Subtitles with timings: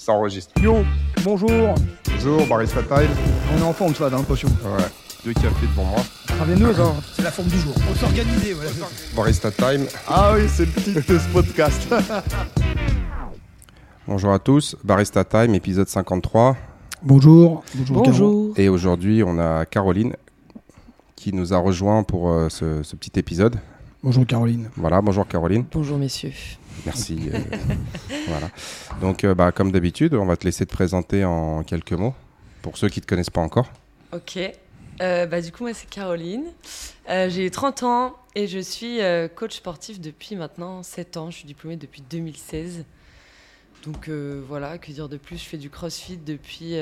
[0.00, 0.52] Ça enregistre.
[0.62, 0.76] Yo,
[1.24, 1.74] bonjour.
[2.14, 3.10] Bonjour, Barista Time.
[3.52, 4.46] On est en forme, ça, dans l'impression.
[4.64, 4.84] Ouais,
[5.24, 5.98] deux cafés devant moi.
[6.30, 6.94] Intraveineuse, hein.
[7.14, 7.74] C'est la forme du jour.
[7.74, 8.70] Faut s'organiser, voilà.
[9.16, 9.86] Barista Time.
[10.06, 11.92] Ah oui, c'est le titre de ce podcast.
[14.06, 16.56] Bonjour à tous, Barista Time, épisode 53.
[17.02, 17.64] bonjour.
[17.74, 18.02] Bonjour.
[18.04, 18.54] Bonjour.
[18.56, 20.14] Et aujourd'hui, on a Caroline
[21.16, 23.56] qui nous a rejoint pour euh, ce, ce petit épisode.
[24.02, 24.70] Bonjour Caroline.
[24.76, 25.64] Voilà, bonjour Caroline.
[25.72, 26.32] Bonjour messieurs.
[26.84, 27.30] Merci.
[27.32, 27.38] euh,
[28.28, 28.50] voilà.
[29.00, 32.14] Donc, euh, bah, comme d'habitude, on va te laisser te présenter en quelques mots
[32.62, 33.70] pour ceux qui ne te connaissent pas encore.
[34.12, 34.38] Ok.
[35.00, 36.46] Euh, bah, du coup, moi, c'est Caroline.
[37.08, 38.98] J'ai 30 ans et je suis
[39.34, 41.30] coach sportif depuis maintenant 7 ans.
[41.30, 42.84] Je suis diplômée depuis 2016.
[43.84, 45.38] Donc voilà, que dire de plus?
[45.38, 46.76] Je fais du crossfit depuis.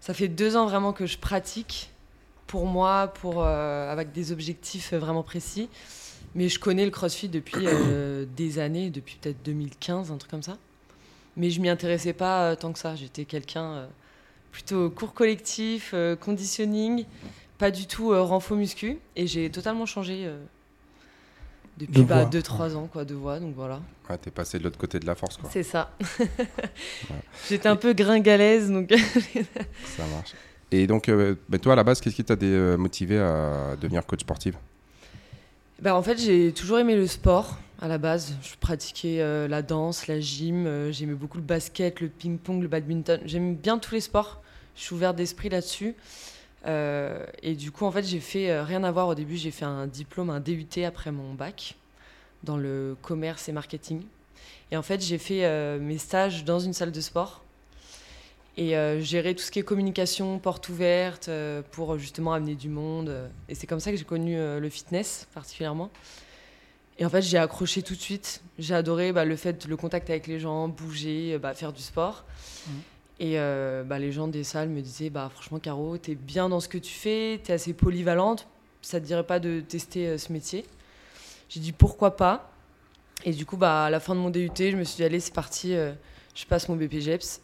[0.00, 1.90] ça fait deux ans vraiment que je pratique
[2.46, 5.68] pour moi, pour, avec des objectifs vraiment précis.
[6.34, 10.42] Mais je connais le crossfit depuis euh, des années, depuis peut-être 2015, un truc comme
[10.42, 10.58] ça.
[11.36, 12.94] Mais je m'y intéressais pas euh, tant que ça.
[12.96, 13.64] J'étais quelqu'un.
[13.72, 13.86] euh,
[14.52, 17.06] plutôt cours collectif, euh, conditioning,
[17.58, 18.98] pas du tout euh, renfo muscu.
[19.16, 20.38] Et j'ai totalement changé euh,
[21.76, 22.24] depuis De voix.
[22.24, 23.40] 2-3 ans quoi, de voix.
[23.40, 25.50] Donc voilà, Ouais, T'es passé de l'autre côté de la force, quoi.
[25.52, 25.90] c'est ça.
[27.48, 28.92] J'étais un peu gringalaise, donc
[29.84, 30.34] Ça marche.
[30.70, 34.04] Et donc, euh, bah, toi, à la base, qu'est-ce qui t'a euh, motivé à devenir
[34.06, 34.54] coach sportif
[35.80, 38.34] bah, en fait j'ai toujours aimé le sport à la base.
[38.42, 42.68] Je pratiquais euh, la danse, la gym, euh, j'aimais beaucoup le basket, le ping-pong, le
[42.68, 43.20] badminton.
[43.26, 44.42] J'aime bien tous les sports.
[44.74, 45.94] Je suis ouverte d'esprit là-dessus.
[46.66, 49.36] Euh, et du coup, en fait, j'ai fait rien à voir au début.
[49.36, 51.74] J'ai fait un diplôme, un DUT après mon bac
[52.42, 54.02] dans le commerce et marketing.
[54.70, 57.43] Et en fait, j'ai fait mes stages dans une salle de sport
[58.56, 62.68] et euh, gérer tout ce qui est communication, porte ouverte, euh, pour justement amener du
[62.68, 63.08] monde.
[63.08, 63.28] euh.
[63.48, 65.90] Et c'est comme ça que j'ai connu euh, le fitness particulièrement.
[66.98, 68.42] Et en fait, j'ai accroché tout de suite.
[68.58, 71.82] J'ai adoré bah, le fait, le contact avec les gens, bouger, euh, bah, faire du
[71.82, 72.24] sport.
[73.20, 76.60] Et euh, bah, les gens des salles me disaient bah, Franchement, Caro, t'es bien dans
[76.60, 78.46] ce que tu fais, t'es assez polyvalente.
[78.82, 80.64] Ça te dirait pas de tester euh, ce métier
[81.48, 82.50] J'ai dit Pourquoi pas?
[83.24, 85.18] Et du coup, bah, à la fin de mon DUT, je me suis dit Allez,
[85.20, 85.92] c'est parti, euh,
[86.34, 87.40] je passe mon BPGEPS.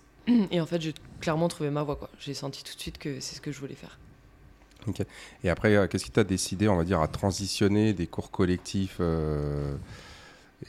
[0.51, 1.97] Et en fait, j'ai clairement trouvé ma voie.
[1.97, 2.11] quoi.
[2.19, 3.99] J'ai senti tout de suite que c'est ce que je voulais faire.
[5.45, 8.97] Et après, euh, qu'est-ce qui t'a décidé, on va dire, à transitionner des cours collectifs
[9.01, 9.75] euh,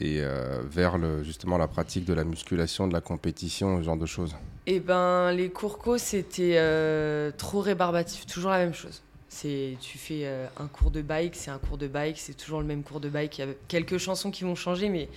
[0.00, 3.96] et euh, vers le, justement la pratique de la musculation, de la compétition, ce genre
[3.96, 4.34] de choses?
[4.66, 9.02] Eh ben, les cours co, c'était trop rébarbatif, toujours la même chose.
[9.28, 10.26] C'est, tu fais
[10.58, 13.08] un cours de bike, c'est un cours de bike, c'est toujours le même cours de
[13.08, 13.38] bike.
[13.38, 15.08] Il y a quelques chansons qui vont changer, mais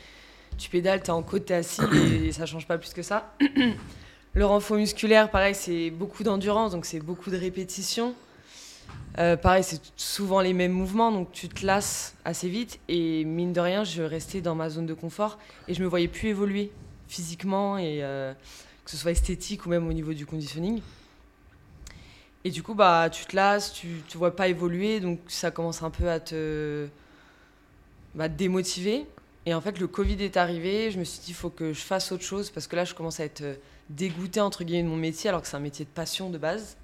[0.58, 1.82] tu pédales, t'es en côte, t'es assis
[2.24, 3.36] et ça change pas plus que ça.
[4.36, 8.14] Le renfort musculaire, pareil, c'est beaucoup d'endurance, donc c'est beaucoup de répétitions.
[9.18, 12.82] Euh, pareil, c'est souvent les mêmes mouvements, donc tu te lasses assez vite.
[12.90, 16.10] Et mine de rien, je restais dans ma zone de confort et je me voyais
[16.10, 16.70] plus évoluer
[17.08, 18.34] physiquement et euh,
[18.84, 20.82] que ce soit esthétique ou même au niveau du conditioning.
[22.44, 25.82] Et du coup, bah, tu te lasses, tu ne vois pas évoluer, donc ça commence
[25.82, 26.90] un peu à te,
[28.14, 29.06] bah, te démotiver.
[29.46, 31.80] Et en fait, le Covid est arrivé, je me suis dit, il faut que je
[31.80, 33.56] fasse autre chose, parce que là, je commence à être euh,
[33.90, 36.78] dégoûtée, entre guillemets, de mon métier, alors que c'est un métier de passion de base.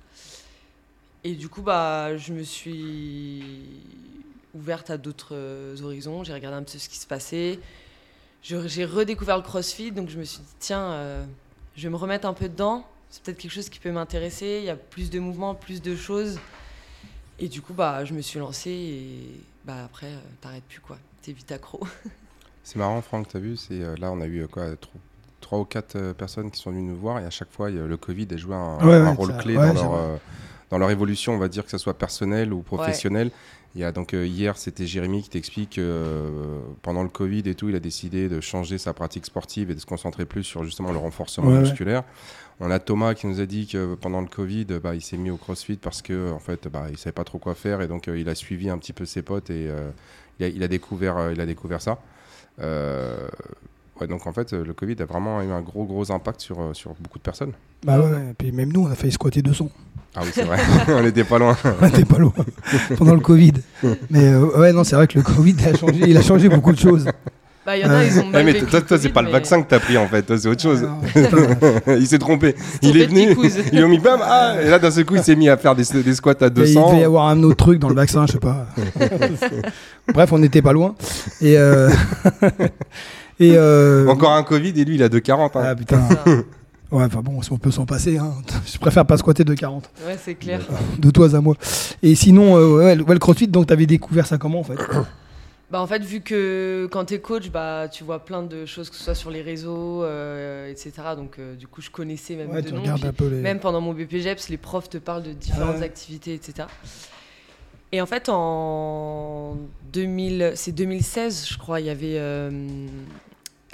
[1.23, 3.63] Et du coup, bah, je me suis
[4.53, 7.59] ouverte à d'autres euh, horizons, j'ai regardé un peu ce qui se passait.
[8.43, 11.23] J'ai redécouvert le crossfit, donc je me suis dit, tiens, euh,
[11.75, 12.87] je vais me remettre un peu dedans.
[13.11, 14.57] C'est peut-être quelque chose qui peut m'intéresser.
[14.61, 16.39] Il y a plus de mouvements, plus de choses.
[17.39, 20.97] Et du coup, bah, je me suis lancée et bah, après, euh, t'arrêtes plus, quoi.
[21.21, 21.81] T'es vite accro.
[22.63, 24.99] C'est marrant, Franck, t'as vu c'est, Là, on a eu quoi tro-
[25.41, 27.97] Trois ou quatre euh, personnes qui sont venues nous voir et à chaque fois, le
[27.97, 30.15] Covid a joué un, Ouais, un ouais, rôle ça- clé ouais, dans, leur, euh,
[30.69, 33.31] dans leur évolution, on va dire que ce soit personnel ou professionnel.
[33.73, 37.43] Il y a donc euh, hier, c'était Jérémy qui t'explique que euh, pendant le Covid
[37.45, 40.43] et tout, il a décidé de changer sa pratique sportive et de se concentrer plus
[40.43, 41.59] sur justement le renforcement Ouais, ouais.
[41.61, 42.03] musculaire.
[42.59, 45.31] On a Thomas qui nous a dit que pendant le Covid, bah, il s'est mis
[45.31, 48.07] au CrossFit parce que en fait, bah, il savait pas trop quoi faire et donc
[48.07, 49.69] euh, il a suivi un petit peu ses potes et
[50.39, 51.97] il, a, il a découvert, il a découvert ça.
[54.01, 56.59] Ouais, donc en fait, euh, le Covid a vraiment eu un gros gros impact sur,
[56.59, 57.51] euh, sur beaucoup de personnes.
[57.85, 59.69] Bah ouais, ouais, et puis même nous, on a failli squatter 200.
[60.15, 61.55] Ah oui, c'est vrai, on n'était pas loin.
[61.81, 62.33] On était pas loin
[62.97, 63.53] pendant le Covid.
[64.09, 66.73] Mais euh, ouais, non, c'est vrai que le Covid a changé, il a changé beaucoup
[66.73, 67.05] de choses.
[67.63, 69.21] Bah, il y en a, ils ont Ouais, mal mais vécu toi, toi, c'est pas
[69.21, 70.83] le vaccin que t'as pris en fait, c'est autre chose.
[70.83, 71.37] Ah, putain,
[71.99, 72.55] il s'est trompé.
[72.81, 73.35] Il est venu,
[73.71, 75.57] ils lui ont mis bam, ah, et là d'un seul coup il s'est mis à
[75.57, 76.87] faire des, des squats à Il 200.
[76.89, 78.65] devait y avoir un autre truc dans le vaccin, je sais pas.
[80.13, 80.95] Bref, on n'était pas loin.
[81.39, 81.89] Et, euh,
[83.41, 85.51] et euh, Encore un Covid et lui il a 2,40.
[85.57, 85.63] Hein.
[85.63, 86.01] Ah putain.
[86.91, 88.17] Ouais, enfin bon, si on peut s'en passer.
[88.17, 88.33] Hein.
[88.65, 89.89] Je préfère pas squatter de 40.
[90.05, 90.59] Ouais, c'est clair.
[90.99, 91.55] De toi à moi.
[92.03, 94.75] Et sinon, euh, ouais, le ouais, le crossfit, donc t'avais découvert ça comment en fait
[95.71, 98.89] Bah en fait, vu que quand tu es coach, bah, tu vois plein de choses,
[98.89, 100.91] que ce soit sur les réseaux, euh, etc.
[101.15, 102.81] Donc euh, du coup, je connaissais même Ouais, de tu nom.
[102.81, 103.37] Puis un peu les.
[103.37, 105.83] Même pendant mon BPGEPS, les profs te parlent de différentes Ouais.
[105.83, 106.67] activités, etc.
[107.93, 109.55] Et en fait, en
[109.93, 112.49] 2000, c'est 2016, je crois, il y avait euh,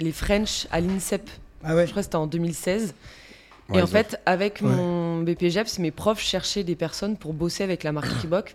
[0.00, 1.28] les French à l'INSEP.
[1.64, 1.86] Ah ouais.
[1.86, 2.94] Je crois que c'était en 2016.
[3.68, 4.68] Ouais, et en ont- fait, avec Ouais.
[4.70, 8.54] mon BPGEPS, mes profs cherchaient des personnes pour bosser avec la marque Reebok.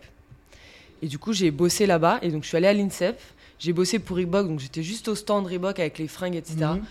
[1.01, 2.19] Et du coup, j'ai bossé là-bas.
[2.21, 3.19] Et donc, je suis allée à l'INSEP.
[3.59, 4.47] J'ai bossé pour Reebok.
[4.47, 6.55] Donc, j'étais juste au stand Reebok avec les fringues, etc.
[6.61, 6.81] Mhm.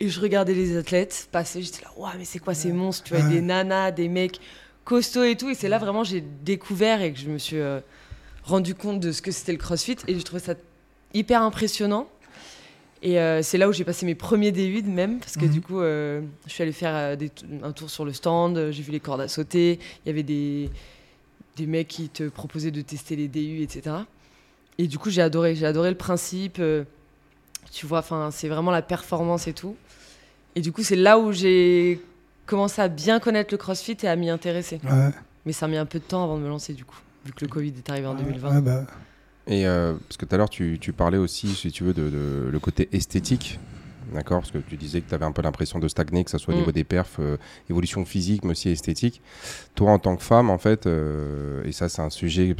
[0.00, 1.62] Et je regardais les athlètes passer.
[1.62, 4.38] J'étais là, waouh, mais c'est quoi ces monstres Tu vois, des nanas, des mecs
[4.84, 5.48] costauds et tout.
[5.50, 7.80] Et c'est là vraiment j'ai découvert et que je me suis euh,
[8.44, 9.96] rendu compte de ce que c'était le CrossFit.
[10.06, 10.54] Et je trouvais ça
[11.14, 12.08] hyper impressionnant.
[13.02, 15.50] Et euh, c'est là où j'ai passé mes premiers D8 même, parce que Mhm.
[15.50, 17.30] du coup, euh, je suis allée faire euh, des
[17.62, 20.70] un tour sur le stand, j'ai vu les cordes à sauter, il y avait des,
[21.56, 23.96] des mecs qui te proposaient de tester les DU, etc.
[24.78, 26.56] Et du coup, j'ai adoré, j'ai adoré le principe.
[26.58, 26.84] euh,
[27.72, 29.76] tu vois, enfin, c'est vraiment la performance et tout.
[30.54, 32.00] Et du coup, c'est là où j'ai
[32.46, 34.80] commencé à bien connaître le CrossFit et à m'y intéresser.
[34.84, 35.10] Ouais.
[35.44, 36.96] Mais ça a mis un peu de temps avant de me lancer, du coup,
[37.26, 38.54] vu que le Covid est arrivé en 2020.
[38.54, 38.84] Ouais, bah,
[39.46, 42.10] Et euh, parce que tout à l'heure, tu, tu parlais aussi, si tu veux, de,
[42.10, 43.60] de- le côté esthétique.
[44.12, 46.38] D'accord Parce que tu disais que tu avais un peu l'impression de stagner, que ce
[46.38, 46.60] soit au Mm.
[46.60, 47.36] niveau des perfs, euh,
[47.68, 49.20] évolution physique, mais aussi esthétique.
[49.74, 52.54] Toi, en tant que femme, en fait, euh, et ça, c'est un sujet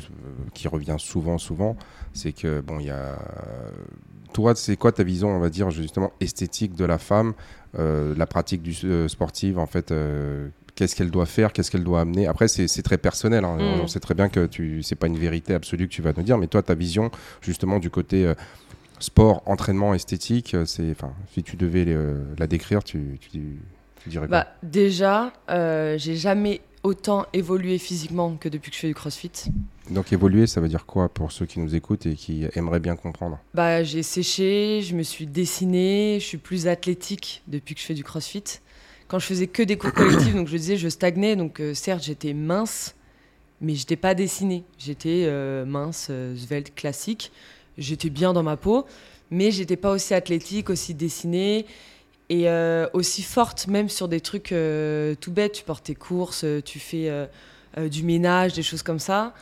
[0.54, 1.76] qui revient souvent, souvent,
[2.12, 3.16] c'est que, bon, il y a.
[4.32, 7.34] Toi, c'est quoi ta vision, on va dire, justement, esthétique de la femme,
[7.74, 8.74] la pratique du
[9.08, 9.92] sportive, en fait
[10.76, 13.44] Qu'est-ce qu'elle doit faire Qu'est-ce qu'elle doit amener Après, c'est très personnel.
[13.44, 13.56] hein.
[13.56, 13.81] Mm.
[13.82, 16.23] On sait très bien que tu c'est pas une vérité absolue que tu vas nous
[16.23, 18.34] dire, mais toi, ta vision, justement, du côté euh,
[18.99, 23.58] sport, entraînement, esthétique, euh, c'est, enfin, si tu devais euh, la décrire, tu, tu,
[24.02, 24.40] tu dirais quoi?
[24.44, 29.32] Bah, déjà, euh, j'ai jamais autant évolué physiquement que depuis que je fais du crossfit.
[29.90, 32.96] Donc évoluer, ça veut dire quoi pour ceux qui nous écoutent et qui aimeraient bien
[32.96, 33.40] comprendre?
[33.55, 37.94] Bah, j'ai séché, je me suis dessinée, je suis plus athlétique depuis que je fais
[37.94, 38.44] du crossfit.
[39.08, 42.02] Quand je faisais que des cours collectifs, donc je disais, je stagnais, donc euh, certes,
[42.02, 42.96] j'étais mince,
[43.60, 44.64] mais je n'étais pas dessinée.
[44.78, 47.30] J'étais euh, mince, euh, svelte, classique.
[47.78, 48.84] J'étais bien dans ma peau,
[49.30, 51.66] mais j'étais pas aussi athlétique, aussi dessinée
[52.28, 52.48] et
[52.92, 55.52] aussi forte, même sur des trucs tout bêtes.
[55.52, 57.28] Tu portes tes courses, tu fais
[57.88, 59.34] du ménage, des choses comme ça.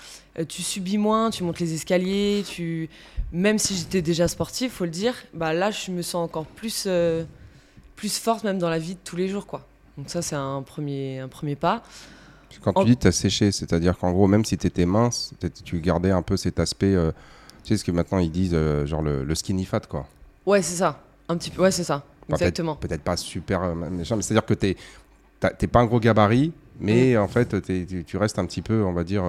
[0.49, 2.91] Tu subis moins, tu montes les escaliers, tu
[3.33, 6.89] même si j'étais déjà sportive, faut le dire, bah là je me sens encore plus
[7.97, 9.67] plus forte même dans la vie de tous les jours quoi.
[9.97, 11.83] Donc ça c'est un premier un premier pas.
[12.63, 15.33] Quand En- tu dis tu as séché, c'est-à-dire qu'en gros, même si tu étais mince,
[15.65, 17.11] tu gardais un peu cet aspect, euh,
[17.65, 20.07] tu sais ce que maintenant ils disent, euh, genre le, le skinny fat, quoi.
[20.47, 21.01] Ouais, c'est ça.
[21.29, 22.05] Un petit peu ouais, c'est ça.
[22.29, 22.77] Enfin, Exactement.
[22.77, 24.77] Peut-être pas super euh, méchant, mais c'est-à-dire que t'es
[25.41, 27.61] t'as- t'es pas un gros gabarit, mais en fait
[28.07, 29.25] tu- restes un petit peu, on va dire,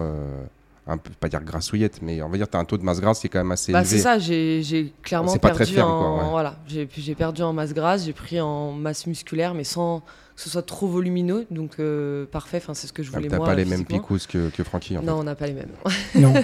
[0.87, 2.99] un peu, pas dire grassouillette, mais on va dire tu as un taux de masse
[3.01, 3.95] grasse qui est quand même assez Bah, élevé.
[3.97, 6.29] c'est ça, j'ai clairement C'est pas perdu très ferme, en quoi, ouais.
[6.29, 10.01] voilà, j'ai perdu en masse grasse, j'ai pris en masse musculaire mais sans
[10.35, 13.29] que ce soit trop volumineux donc euh, parfait, enfin c'est ce que je Ah, voulais
[13.29, 13.45] T'as moi.
[13.47, 15.71] pas les mêmes picousses que, que Francky, en Non, on n'a pas les mêmes.
[16.15, 16.33] non.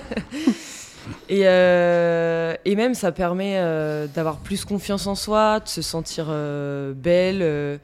[1.29, 6.27] Et, euh, et même, ça permet euh, d'avoir plus confiance en soi, de se sentir
[6.29, 7.79] euh, belle.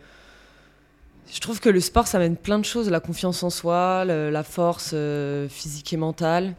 [1.32, 2.90] Je trouve que le sport, ça mène plein de choses.
[2.90, 6.56] La confiance en soi, la force euh, physique et mentale.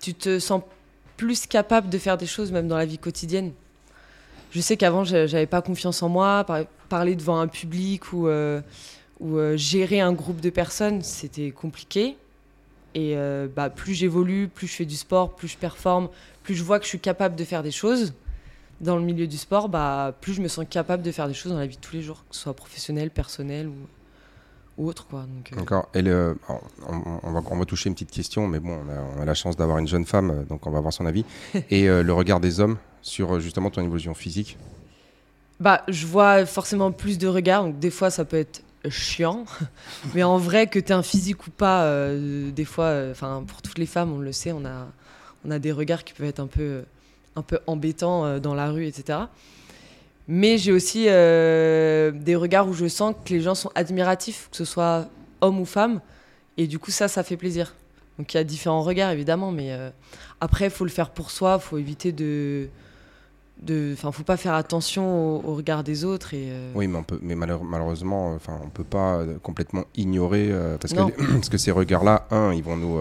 [0.00, 0.62] Tu te sens
[1.16, 3.52] plus capable de faire des choses, même dans la vie quotidienne.
[4.50, 6.44] Je sais qu'avant, j'avais pas confiance en moi.
[6.44, 8.60] Par- parler devant un public ou, euh,
[9.24, 12.16] euh, gérer un groupe de personnes, c'était compliqué.
[12.96, 13.16] Et
[13.56, 16.08] bah, plus j'évolue, plus je fais du sport, plus je performe,
[16.44, 18.12] plus je vois que je suis capable de faire des choses
[18.80, 21.52] dans le milieu du sport, bah, plus je me sens capable de faire des choses
[21.52, 23.74] dans la vie de tous les jours, que ce soit professionnel, personnel ou,
[24.78, 25.06] ou autre.
[25.06, 25.20] Quoi.
[25.20, 25.88] Donc, euh, D'accord.
[25.94, 29.00] Et le- on, on va, on va toucher une petite question, mais bon, on a,
[29.18, 31.24] on a la chance d'avoir une jeune femme, euh, donc on va voir son avis.
[31.70, 34.56] Et euh, le regard des hommes sur justement ton évolution physique?
[35.60, 39.44] bah, je vois forcément plus de regards, donc des fois ça peut être chiant,
[40.14, 43.78] mais en vrai que tu un physique ou pas, euh, des fois, enfin pour toutes
[43.78, 44.88] les femmes, on le sait, on a,
[45.46, 46.82] on a des regards qui peuvent être un peu,
[47.36, 49.20] un peu embêtants euh, dans la rue, etc.
[50.26, 54.56] Mais j'ai aussi euh, des regards où je sens que les gens sont admiratifs, que
[54.56, 55.06] ce soit
[55.40, 56.00] homme ou femme,
[56.56, 57.74] et du coup ça, ça fait plaisir.
[58.18, 59.90] Donc il y a différents regards évidemment, mais euh,
[60.40, 62.68] après il faut le faire pour soi, faut éviter de
[63.62, 66.98] de enfin faut pas faire attention au, au regard des autres et euh, Oui, mais,
[66.98, 70.50] on peut, mais malheur- malheureusement, enfin, on peut pas complètement ignorer
[70.80, 71.00] parce, que,
[71.34, 72.98] parce que ces regards-là, un, ils vont nous,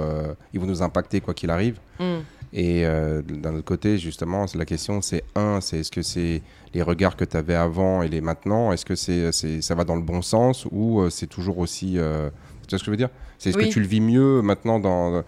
[0.53, 1.79] ils vont nous impacter quoi qu'il arrive.
[1.99, 2.23] hum,
[2.55, 6.43] Et euh, d'un autre côté, justement, la question, c'est un, c'est est-ce que c'est
[6.75, 9.83] les regards que tu avais avant et les maintenant, est-ce que c'est, c'est, ça va
[9.83, 12.29] dans le bon sens ou euh, c'est toujours aussi, euh,
[12.67, 13.09] tu vois ce que je veux dire?
[13.39, 13.67] C'est est-ce Oui.
[13.67, 15.23] que tu le vis mieux maintenant dans,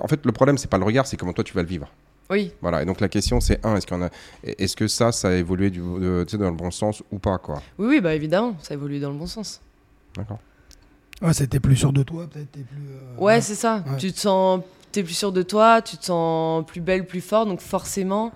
[0.00, 1.88] en fait, le problème c'est pas le regard, c'est comment toi tu vas le vivre.
[2.30, 2.52] Oui.
[2.62, 2.82] Voilà.
[2.82, 4.08] Et donc la question c'est un, est-ce qu'on a,
[4.42, 7.18] est-ce que ça, ça a évolué du, de- tu sais, dans le bon sens ou
[7.18, 7.62] pas quoi?
[7.78, 9.60] Oui, oui, bah évidemment, ça évolue dans le bon sens.
[10.16, 10.38] D'accord.
[11.20, 12.50] Ouais, c'était plus sûr de toi, peut-être.
[12.50, 13.84] t'es plus, euh, Ouais, c'est ça.
[13.86, 13.96] Ouais.
[13.98, 17.46] Tu te sens, t'es plus sûr de toi, tu te sens plus belle, plus fort,
[17.46, 18.32] donc forcément,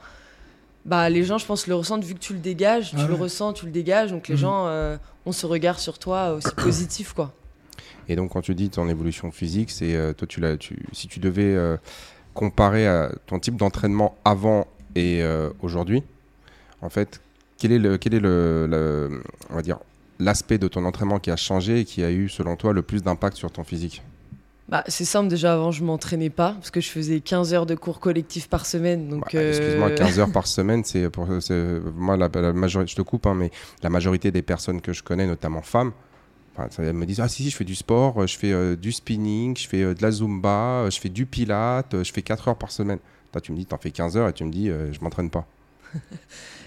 [0.85, 3.15] bah les gens, je pense, le ressentent vu que tu le dégages, tu Ah le
[3.15, 4.41] ressens, tu le dégages, donc les Mhm.
[4.41, 4.97] gens euh,
[5.27, 7.33] ont ce regard sur toi aussi positif, quoi.
[8.09, 11.09] Et donc quand tu dis ton évolution physique, c'est euh, toi tu l'as, tu, si
[11.09, 11.77] tu devais euh,
[12.35, 16.03] comparer à ton type d'entraînement avant et euh, aujourd'hui,
[16.83, 17.21] en fait,
[17.59, 19.79] quel est le, quel est le, le- on va dire
[20.19, 23.03] l'aspect de ton entraînement qui a changé et qui a eu selon toi le plus
[23.03, 24.03] d'impact sur ton physique?
[24.69, 27.77] Bah, c'est simple, déjà avant, je m'entraînais pas parce que je faisais 15 heures de
[27.77, 29.09] cours collectifs par semaine.
[29.09, 31.29] Donc, Bah, Excuse-moi, euh, 15 heures par semaine, c'est pour
[31.95, 33.51] moi la, la majorité, je te coupe, hein, mais
[33.83, 35.93] la majorité des personnes que je connais, notamment femmes,
[36.79, 38.91] elles me disent ah si si, je fais du sport, euh, je fais euh, du
[38.91, 42.23] spinning, je fais euh, de la zumba, euh, je fais du pilate, euh, je fais
[42.23, 42.99] 4 heures par semaine.
[43.33, 45.31] Toi, tu me dis, t'en fais 15 heures et tu me dis, euh, je m'entraîne
[45.31, 45.47] pas.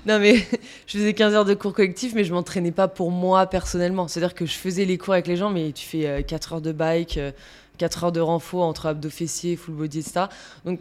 [0.05, 0.35] Non, mais
[0.87, 4.07] je faisais 15 heures de cours collectifs, mais je m'entraînais pas pour moi personnellement.
[4.07, 6.61] C'est-à-dire que je faisais les cours avec les gens, mais tu fais euh, 4 heures
[6.61, 7.31] de bike, euh,
[7.79, 10.25] 4 heures de renfort entre abdos fessiers, full body, etc.
[10.65, 10.79] Donc,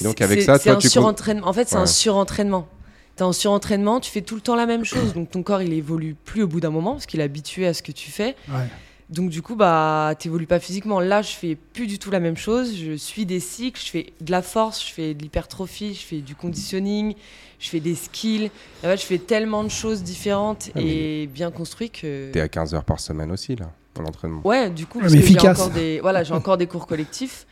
[0.00, 1.46] Et donc, c'est- avec ça, c'est toi, un tu surentraînement.
[1.46, 1.82] En fait, c'est Ouais.
[1.82, 2.66] un surentraînement.
[3.14, 5.72] T'es en surentraînement, tu fais tout le temps la même chose, donc ton corps il
[5.74, 8.34] évolue plus au bout d'un moment parce qu'il est habitué à ce que tu fais.
[8.48, 8.66] Ouais.
[9.10, 10.98] Donc du coup, bah, t'évolues pas physiquement.
[10.98, 12.74] Là, je fais plus du tout la même chose.
[12.74, 16.20] Je suis des cycles, je fais de la force, je fais de l'hypertrophie, je fais
[16.22, 17.14] du conditioning,
[17.58, 18.50] je fais des skills.
[18.82, 22.30] Je fais tellement de choses différentes Ah, et bien construites que.
[22.32, 24.40] T'es à 15 heures par semaine aussi, là, pour l'entraînement.
[24.44, 25.60] Ouais, du coup, Ouais, parce mais que j'ai efficace.
[25.60, 27.46] encore des, voilà, j'ai encore des cours collectifs,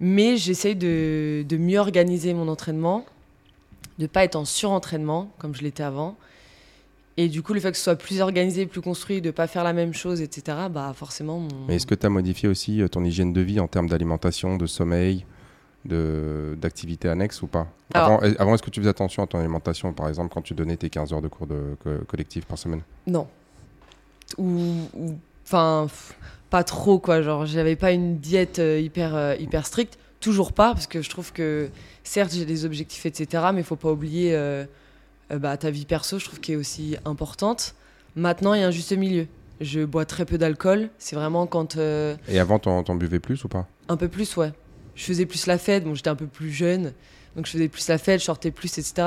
[0.00, 3.04] mais j'essaye de, de mieux organiser mon entraînement,
[3.98, 6.16] de pas être en surentraînement comme je l'étais avant.
[7.16, 9.64] Et du coup, le fait que ce soit plus organisé, plus construit, de pas faire
[9.64, 11.40] la même chose, etc., bah forcément.
[11.40, 13.88] mon- Mais est-ce que tu as modifié aussi euh, ton hygiène de vie en termes
[13.88, 15.24] d'alimentation, de sommeil,
[15.84, 19.38] de- d'activités annexes ou pas Alors- Avant, avant, est-ce que tu faisais attention à ton
[19.40, 22.56] alimentation, par exemple, quand tu donnais tes 15 heures de cours de, co- collectif par
[22.56, 22.82] semaine?
[23.08, 23.26] Non.
[24.36, 24.60] Ou.
[24.94, 25.18] ou-
[25.48, 25.86] Enfin,
[26.50, 27.22] pas trop, quoi.
[27.22, 29.98] Genre, j'avais pas une diète euh, hyper, euh, hyper stricte.
[30.20, 31.70] Toujours pas, parce que je trouve que,
[32.04, 34.64] certes, j'ai des objectifs, etc., mais il faut pas oublier euh,
[35.30, 37.74] euh, bah, ta vie perso, je trouve qu'elle est aussi importante.
[38.14, 39.26] Maintenant, il y a un juste milieu.
[39.60, 40.90] Je bois très peu d'alcool.
[40.98, 41.76] C'est vraiment quand.
[41.76, 43.66] euh, Et avant, t'en t'en buvais plus ou pas?
[43.88, 44.52] Un peu plus, ouais.
[44.96, 45.84] Je faisais plus la fête.
[45.84, 46.92] Bon, j'étais un peu plus jeune,
[47.36, 49.06] donc je faisais plus la fête, je sortais plus, etc.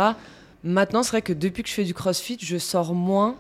[0.64, 3.36] Maintenant, c'est vrai que depuis que je fais du crossfit, je sors moins.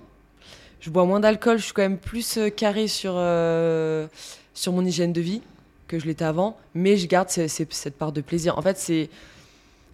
[0.81, 1.57] Je bois moins d'alcool.
[1.57, 4.07] Je suis quand même plus euh, carré sur, euh,
[4.53, 5.41] sur mon hygiène de vie
[5.87, 6.57] que je l'étais avant.
[6.75, 8.57] Mais je garde ce- ce- cette part de plaisir.
[8.57, 9.09] En fait, c'est.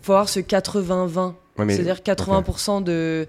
[0.02, 1.36] faut avoir ce 80-20.
[1.58, 3.28] Ouais, C'est-à-dire 80% de,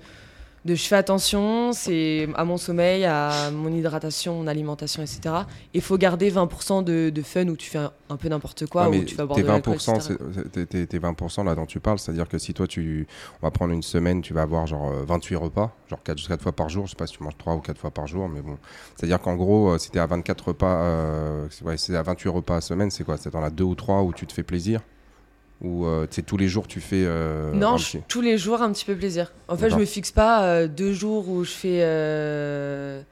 [0.68, 5.20] de je fais attention, c'est à mon sommeil, à mon hydratation, mon alimentation, etc.
[5.75, 8.66] Et il faut garder 20% de, de fun où tu fais un, un peu n'importe
[8.66, 10.16] quoi, Ouais, où tu vas boire tes de l'alcool, 20%, etc.
[10.34, 13.06] c'est- c'est- tes- tes 20% là dont tu parles, c'est-à-dire que si toi, tu,
[13.42, 16.52] on va prendre une semaine, tu vas avoir genre euh, 28 repas, genre 4, fois
[16.52, 18.42] par jour, je sais pas si tu manges 3 ou 4 fois par jour, mais
[18.42, 18.58] bon.
[18.96, 22.60] C'est-à-dire qu'en gros, euh, si t'es à 24 repas, euh, c'est à 28 repas à
[22.60, 23.16] semaine, c'est quoi?
[23.16, 24.80] C'est dans la 2 ou 3 où tu te fais plaisir?
[25.61, 27.03] Ou euh, tous les jours tu fais.
[27.05, 29.33] euh, non, je- tous les jours un petit peu plaisir.
[29.49, 33.03] En fait, je me fixe pas euh, deux jours où je fais euh,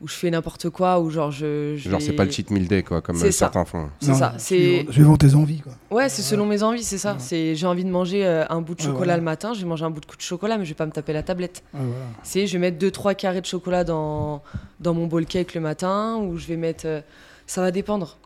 [0.00, 1.76] où je fais n'importe quoi, ou genre je.
[1.76, 3.30] je Genre, c'est pas le cheat meal day, quoi, comme euh, ça.
[3.30, 3.88] certains font.
[4.00, 4.34] C'est Non, ça.
[4.38, 5.74] C'est suivant- Suivant tes envies, quoi.
[5.90, 7.12] ouais, c'est selon mes envies, c'est ça.
[7.12, 7.18] Ouais.
[7.20, 9.16] C'est j'ai envie de manger euh, un bout de Ouais, chocolat voilà.
[9.18, 11.12] le matin, je vais manger un bout de chocolat, mais je vais pas me taper
[11.12, 11.62] la tablette.
[11.74, 12.04] Ouais, voilà.
[12.24, 14.42] C'est je vais mettre 2-3 carrés de chocolat dans,
[14.80, 16.86] dans mon bowl cake le matin ou je vais mettre.
[16.86, 17.00] euh,
[17.46, 18.16] ça va dépendre.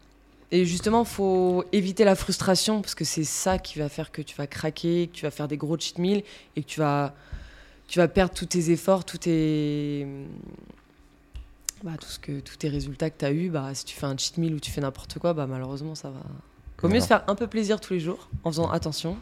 [0.52, 4.36] Et justement, faut éviter la frustration parce que c'est ça qui va faire que tu
[4.36, 6.22] vas craquer, que tu vas faire des gros cheat meals
[6.54, 7.14] et que tu vas,
[7.88, 10.06] tu vas perdre tous tes efforts, tous tes.
[11.82, 13.50] Bah, tout ce que, tous tes résultats que tu as eu.
[13.50, 16.10] Bah, si tu fais un cheat meal ou tu fais n'importe quoi, bah, malheureusement, ça
[16.10, 16.20] va.
[16.82, 19.16] Vaut mieux se faire un peu plaisir tous les jours en faisant attention.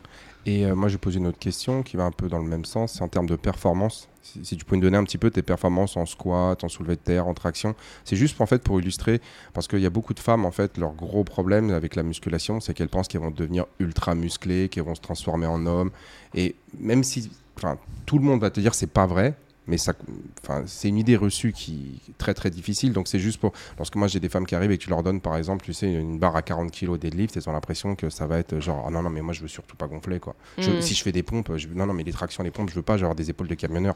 [0.46, 2.48] Et euh, moi, je vais poser une autre question qui va un peu dans le
[2.48, 2.94] même sens.
[2.94, 4.08] C'est en termes de performance.
[4.22, 6.96] Si, si tu pouvais nous donner un petit peu tes performances en squat, en soulevé
[6.96, 7.74] de terre, en traction.
[8.04, 9.20] C'est juste en fait pour illustrer,
[9.52, 12.60] parce qu'il y a beaucoup de femmes, en fait, leur gros problème avec la musculation,
[12.60, 15.90] c'est qu'elles pensent qu'elles vont devenir ultra musclées, qu'elles vont se transformer en hommes.
[16.34, 19.34] Et même si, enfin, tout le monde va te dire c'est pas vrai.
[19.66, 19.94] Mais ça,
[20.42, 22.92] enfin, c'est une idée reçue qui est très très difficile.
[22.92, 25.02] Donc c'est juste pour, lorsque moi j'ai des femmes qui arrivent et que tu leur
[25.02, 28.10] donnes par exemple, tu sais, une barre à 40 kg deadlift, elles ont l'impression que
[28.10, 30.34] ça va être genre, Ah non non mais moi je veux surtout pas gonfler quoi.
[30.58, 30.82] Je- Mm.
[30.82, 32.82] Si je fais des pompes, je, non, non, mais les tractions, les pompes, je veux
[32.82, 33.94] pas, avoir des épaules de camionneur.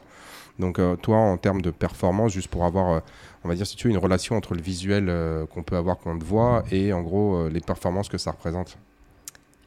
[0.57, 2.99] Donc, euh, toi, en termes de performance, juste pour avoir, euh,
[3.43, 5.99] on va dire, si tu veux, une relation entre le visuel euh, qu'on peut avoir
[5.99, 8.77] quand on te voit et en gros les performances que ça représente.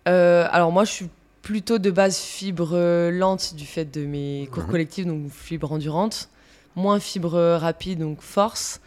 [0.05, 1.11] Alors moi, je suis
[1.43, 4.71] plutôt de base fibre euh, lente du fait de mes cours Mhm.
[4.71, 6.29] collectifs, donc fibre endurante.
[6.77, 8.81] Moins fibre euh, rapide, donc force.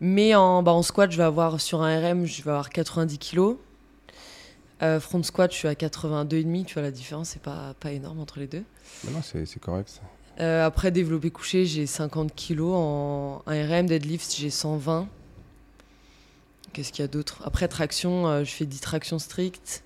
[0.00, 3.18] Mais en, bah, en squat, je vais avoir sur un RM, je vais avoir 90
[3.18, 3.56] kg.
[4.82, 6.64] Euh, front squat, je suis à 82,5.
[6.64, 8.64] Tu vois, la différence, c'est pas, pas énorme entre les deux.
[9.04, 9.88] Mais non, c'est c'est correct.
[9.90, 10.00] ça.
[10.42, 12.60] Euh, après, développé couché, j'ai 50 kg.
[12.62, 15.06] En RM, deadlift, j'ai 120.
[16.72, 17.42] Qu'est-ce qu'il y a d'autre?
[17.44, 19.82] Après, traction, euh, je fais 10 tractions strictes.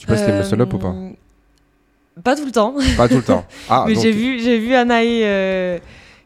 [0.00, 1.10] Tu passes tes muscle up ou pas Euh,
[2.24, 2.74] Pas tout le temps.
[2.96, 3.44] Pas tout le temps.
[3.68, 5.78] Ah, mais donc- j'ai vu, j'ai vu Anaï euh,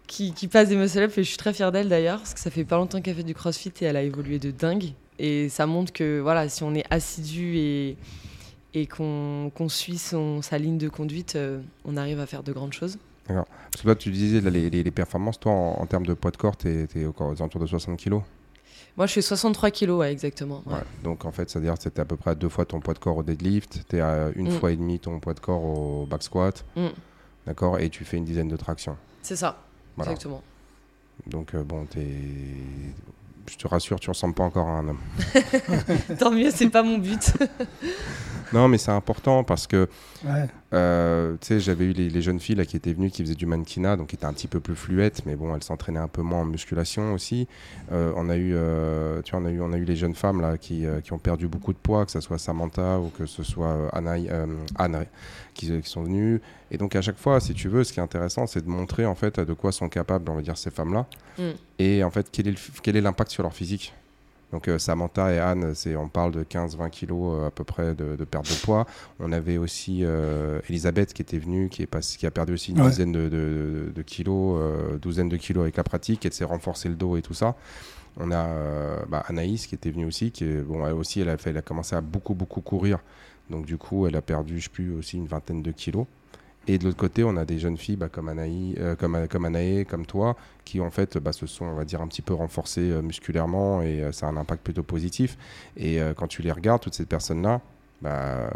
[0.07, 2.41] qui, qui passe des muscle up et je suis très fière d'elle d'ailleurs parce que
[2.41, 4.93] ça fait pas longtemps qu'elle fait du crossfit et elle a évolué de dingue.
[5.19, 7.97] Et ça montre que voilà, si on est assidu et,
[8.75, 12.73] et qu'on suit son, sa ligne de conduite, euh, on arrive à faire de grandes
[12.73, 12.99] choses.
[13.27, 13.47] Parce
[13.79, 16.31] que toi, tu disais là, les, les- les performances, toi, en, en termes de poids
[16.31, 18.21] de corps, t'es es aux alentours de 60 kg.
[18.97, 20.63] Moi, je fais 63 kilos, ouais, exactement.
[20.67, 20.75] ouais.
[20.75, 20.81] Ouais.
[21.03, 23.17] Donc en fait, c'est-à-dire que à peu près à deux fois ton poids de corps
[23.17, 24.59] au deadlift, tu es à une Mm.
[24.59, 26.89] fois et demi ton poids de corps au back squat, Mm.
[27.47, 28.97] d'accord, et tu fais une dizaine de tractions.
[29.23, 29.59] C'est ça,
[29.97, 30.13] Voilà.
[30.13, 30.43] exactement.
[31.27, 32.07] Donc euh, bon, t'es...
[33.51, 34.99] je te rassure, tu ressembles pas encore à un homme.
[36.19, 37.33] Tant mieux, c'est pas mon but.
[38.53, 39.89] Non, mais c'est important parce que
[40.25, 40.47] Ouais.
[40.73, 43.35] Euh, tu sais, j'avais eu les, les jeunes filles là, qui étaient venues, qui faisaient
[43.35, 46.09] du mannequinat, donc qui étaient un petit peu plus fluettes, mais bon, elles s'entraînaient un
[46.09, 47.47] peu moins en musculation aussi.
[47.93, 50.15] Euh, on a eu, euh, tu vois, on a eu, on a eu les jeunes
[50.15, 53.11] femmes là qui, euh, qui ont perdu beaucoup de poids, que ce soit Samantha ou
[53.11, 54.49] que ce soit euh,
[54.79, 55.07] Anne,
[55.55, 56.41] qui, qui sont venues.
[56.71, 59.07] Et donc à chaque fois, si tu veux, ce qui est intéressant, c'est de montrer
[59.07, 61.07] en fait de quoi sont capables, on va dire, ces femmes-là,
[61.39, 61.43] Mm.
[61.81, 63.93] et en fait quel est le f- quel est l'impact sur leur physique?
[64.53, 67.95] Donc euh, Samantha et Anne, c'est, on parle de 15-20 kilos euh, à peu près
[67.97, 68.87] de, de perte de poids.
[69.19, 72.71] On avait aussi euh, Elisabeth qui était venue, qui, est passe- qui a perdu aussi
[72.71, 72.89] une Ouais.
[72.89, 76.89] dizaine de, de- de kilos, euh, douzaine de kilos avec la pratique, elle s'est renforcé
[76.89, 77.57] le dos et tout ça.
[78.17, 81.31] On a euh, bah, Anaïs qui était venue aussi, qui est, bon, elle aussi, elle
[81.31, 83.01] a, fait, elle a commencé à beaucoup, beaucoup courir.
[83.51, 86.07] Donc du coup, elle a perdu, je sais plus, aussi une vingtaine de kilos.
[86.67, 89.85] Et de l'autre côté, on a des jeunes filles bah, comme, Anaï, euh, comme, comme
[89.87, 90.35] comme toi,
[90.65, 93.83] qui en fait bah, se sont, on va dire, un petit peu renforcées euh, musculairement
[93.83, 95.37] et euh, ça a un impact plutôt positif.
[95.77, 97.61] Et euh, quand tu les regardes, toutes ces personnes-là,
[98.01, 98.51] bah,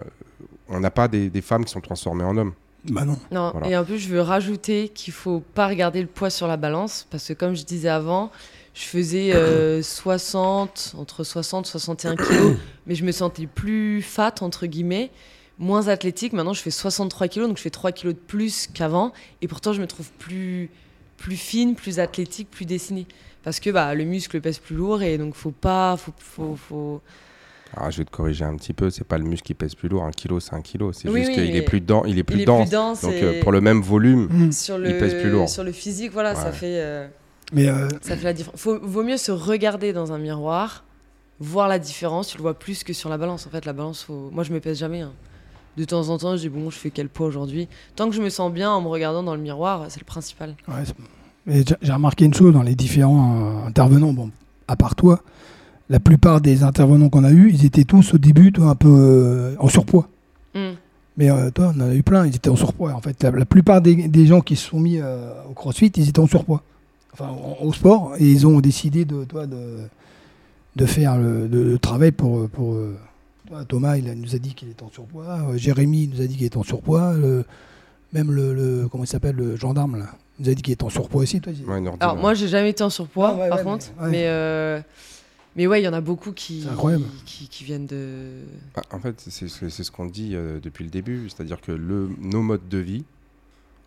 [0.68, 2.54] on n'a pas des, des femmes qui sont transformées en hommes.
[2.84, 3.18] Bah non.
[3.30, 3.68] Non, Voilà.
[3.68, 7.06] et en plus, je veux rajouter qu'il faut pas regarder le poids sur la balance
[7.10, 8.30] parce que, comme je disais avant,
[8.78, 12.56] je faisais euh, 60, entre 60 et 61 kilos,
[12.86, 15.10] mais je me sentais plus fat, entre guillemets,
[15.58, 16.32] moins athlétique.
[16.32, 19.72] Maintenant, je fais 63 kilos, donc je fais 3 kilos de plus qu'avant, et pourtant,
[19.72, 20.70] je me trouve plus,
[21.16, 23.06] plus fine, plus athlétique, plus dessinée.
[23.42, 25.96] Parce que bah, le muscle pèse plus lourd et donc faut pas.
[25.96, 27.00] Faut, faut, faut...
[27.76, 29.88] Alors, je vais te corriger un petit peu, c'est pas le muscle qui pèse plus
[29.88, 32.18] lourd, un kilo c'est un kilo, c'est Oui, juste oui, qu'il est plus, dense, il
[32.18, 32.68] est plus Il est dense.
[32.68, 33.00] plus dense.
[33.02, 35.48] Donc euh, pour le même volume, sur, il pèse plus lourd.
[35.48, 36.78] sur le physique, voilà, ça fait.
[36.78, 37.08] euh,
[37.52, 38.60] Mais euh, Ça fait la différence.
[38.60, 40.84] Faut, vaut mieux se regarder dans un miroir,
[41.40, 42.28] voir la différence.
[42.28, 43.46] Tu le vois plus que sur la balance.
[43.46, 44.30] En fait, la balance, faut...
[44.32, 45.00] moi, je me pèse jamais.
[45.00, 45.12] hein.
[45.76, 47.68] De temps en temps, je dis bon, je fais quel poids aujourd'hui?
[47.94, 50.56] Tant que je me sens bien en me regardant dans le miroir, c'est le principal.
[50.66, 54.30] ouais, j'ai- remarqué une chose dans les différents euh, intervenants, bon,
[54.66, 55.22] à part toi,
[55.88, 58.88] la plupart des intervenants qu'on a eus, ils étaient tous au début toi, un peu
[58.90, 60.08] euh, en surpoids.
[60.54, 60.72] Hmm.
[61.16, 62.92] Mais euh, toi, on en a eu plein, ils étaient en surpoids.
[62.92, 65.92] En fait, la, la plupart des, des gens qui se sont mis euh, au crossfit,
[65.94, 66.62] ils étaient en surpoids.
[67.18, 69.78] Enfin, en- au sport, et ils ont décidé de, toi, de,
[70.76, 72.48] de faire le, de- le travail pour.
[72.48, 72.96] pour euh,
[73.48, 75.24] toi, Thomas, il a- nous a dit qu'il était en surpoids.
[75.50, 77.14] euh, Jérémy nous a dit qu'il était en surpoids.
[77.14, 77.44] le-
[78.12, 80.06] même le, le- Comment il s'appelle Le gendarme, là.
[80.38, 81.40] Il nous a dit qu'il était en surpoids aussi.
[81.40, 82.20] Toi, ouais, Nordine, Alors, ouais.
[82.20, 83.86] moi, j'ai jamais été en surpoids, Ah, ouais, par ouais, contre.
[83.98, 84.10] mais- ouais.
[84.12, 84.80] Mais, euh,
[85.56, 86.64] mais ouais, il y en a beaucoup qui,
[87.26, 88.28] qui, qui viennent de.
[88.76, 92.42] Ah, En fait, c'est ce qu'on dit euh, depuis le début, c'est-à-dire que le, nos
[92.42, 93.04] modes de vie,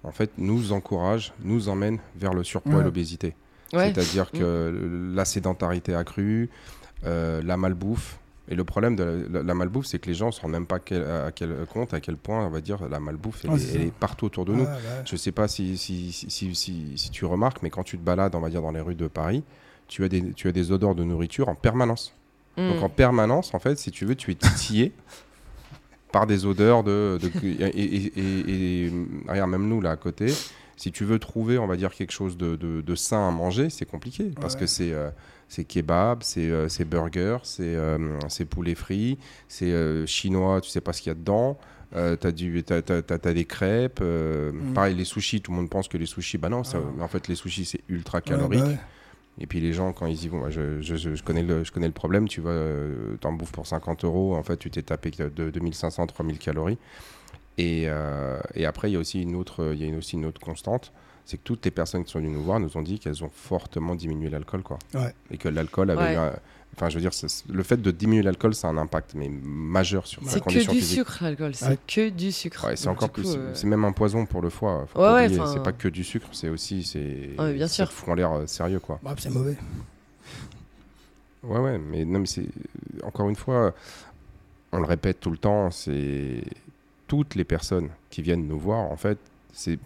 [0.04, 2.82] en fait, nous encouragent, nous emmènent vers le surpoids Ouais.
[2.82, 3.36] et l'obésité.
[3.74, 3.94] Ouais.
[3.94, 6.50] C'est-à-dire que la sédentarité accrue,
[7.06, 8.18] euh, la malbouffe.
[8.50, 10.52] Et le problème de la, la- la malbouffe, c'est que les gens ne se rendent
[10.52, 13.52] même pas quel- à quel compte, à quel point, on va dire, la malbouffe, elle,
[13.52, 14.64] Ouais, est, elle partout autour de nous.
[14.66, 14.80] ouais.
[15.06, 17.98] Je ne sais pas si, si, si, si, si- si tu remarques, mais quand tu
[17.98, 19.44] te balades, on va dire, dans les rues de Paris,
[19.88, 22.14] tu as des, tu as des odeurs de nourriture en permanence.
[22.58, 22.68] Hmm.
[22.70, 24.92] Donc en permanence, en fait, si tu veux, tu es titillé
[26.12, 27.18] par des odeurs de...
[27.22, 28.92] de- et, et- et- et-
[29.28, 30.28] regarde, même nous, là, à côté,
[30.78, 33.70] si tu veux trouver, on va dire, quelque chose de, de- de sain à manger,
[33.70, 34.32] c'est compliqué.
[34.40, 34.92] Parce que c'est...
[34.94, 35.10] euh,
[35.54, 37.98] c'est kebab, c'est euh, burger, c'est euh,
[38.50, 39.18] poulet frit,
[39.50, 41.58] c'est euh, chinois, tu sais pas ce qu'il y a dedans.
[41.94, 44.74] Euh, t'as du t'as des crêpes euh, Mm.
[44.74, 47.04] pareil les sushis tout le monde pense que les sushis bah non ça- Ah.
[47.04, 48.78] en fait les sushis c'est ultra Ouais, calorique bah ouais.
[49.42, 51.72] Et puis les gens, quand ils y vont, je, je- je- je connais le, je
[51.72, 54.84] connais le problème, tu vois, euh, t'en bouffes pour 50 euros, en fait, tu t'es
[54.84, 56.78] tapé que de 2500, 3000 calories.
[57.58, 60.26] Et, euh, et après, il y a aussi une autre, il y a aussi une
[60.26, 60.92] autre constante,
[61.26, 63.30] c'est que toutes les personnes qui sont venues nous voir nous ont dit qu'elles ont
[63.34, 64.78] fortement diminué l'alcool, quoi.
[64.94, 65.14] Ouais.
[65.32, 66.14] Et que l'alcool avait Ouais.
[66.14, 66.34] eu un-
[66.76, 67.12] Enfin, je veux dire,
[67.50, 70.46] le fait de diminuer l'alcool, ça a un impact mais majeur sur la C'est que
[70.46, 70.98] condition du physique.
[71.00, 71.54] sucre, l'alcool.
[71.54, 71.78] C'est Ouais.
[71.86, 72.66] que du sucre.
[72.66, 73.36] Ouais, c'est encore plus.
[73.36, 74.86] euh, C'est même un poison pour le foie.
[74.92, 76.84] Faut Ouais, pas C'est pas que du sucre, c'est aussi.
[76.84, 77.92] c'est Ouais, bien sûr.
[77.92, 79.00] fout en l'air euh, sérieux, quoi.
[79.04, 79.58] Bah, c'est mauvais.
[81.44, 82.46] Ouais, ouais, mais non, mais c'est
[83.04, 83.74] encore une fois,
[84.72, 86.44] on le répète tout le temps, c'est
[87.08, 89.18] toutes les personnes qui viennent nous voir, en fait,
[89.52, 89.80] c'est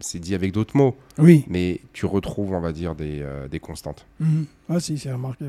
[0.00, 1.44] c'est dit avec d'autres mots, Oui.
[1.48, 4.06] mais tu retrouves, on va dire, des, euh, des constantes.
[4.20, 4.46] Mhm.
[4.70, 5.44] Ah si, c'est remarqué.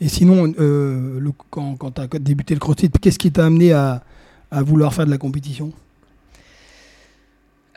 [0.00, 3.72] Et sinon, euh, le- quand, quand tu as débuté le crossfit, qu'est-ce qui t'a amené
[3.72, 4.02] à,
[4.50, 5.72] à vouloir faire de la compétition?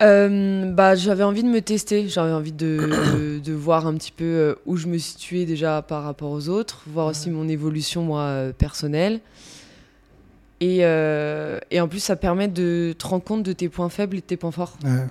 [0.02, 4.12] Euh, bah, j'avais envie de me tester, j'avais envie de, de, de voir un petit
[4.12, 8.04] peu euh, où je me situais déjà par rapport aux autres, voir aussi mon évolution
[8.04, 9.19] moi personnelle.
[10.62, 14.17] Et, euh, et en plus, ça permet de te rendre compte de tes points faibles
[14.17, 14.78] et de tes points forts.
[14.84, 15.06] Ouais.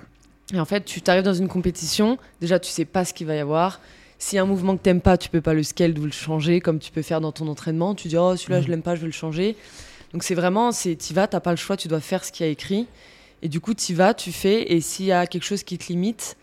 [0.53, 3.35] Et en fait, tu t'arrives dans une compétition, déjà tu sais pas ce qu'il va
[3.35, 3.79] y avoir.
[4.31, 6.79] A un mouvement que t'aimes pas, tu peux pas le scale ou le changer comme
[6.79, 7.93] tu peux faire dans ton entraînement.
[7.93, 9.55] Tu dis oh celui-là je l'aime pas, je vais le changer.
[10.11, 12.45] Donc c'est vraiment, c'est t'y vas, t'as pas le choix, tu dois faire ce qu'il
[12.45, 12.87] y a écrit.
[13.41, 14.71] Et du coup t'y vas, tu fais.
[14.73, 16.37] Et s'il y a quelque chose qui te limite,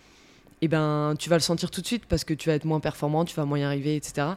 [0.63, 2.81] eh ben tu vas le sentir tout de suite parce que tu vas être moins
[2.81, 4.29] performant, tu vas moins y arriver, etc.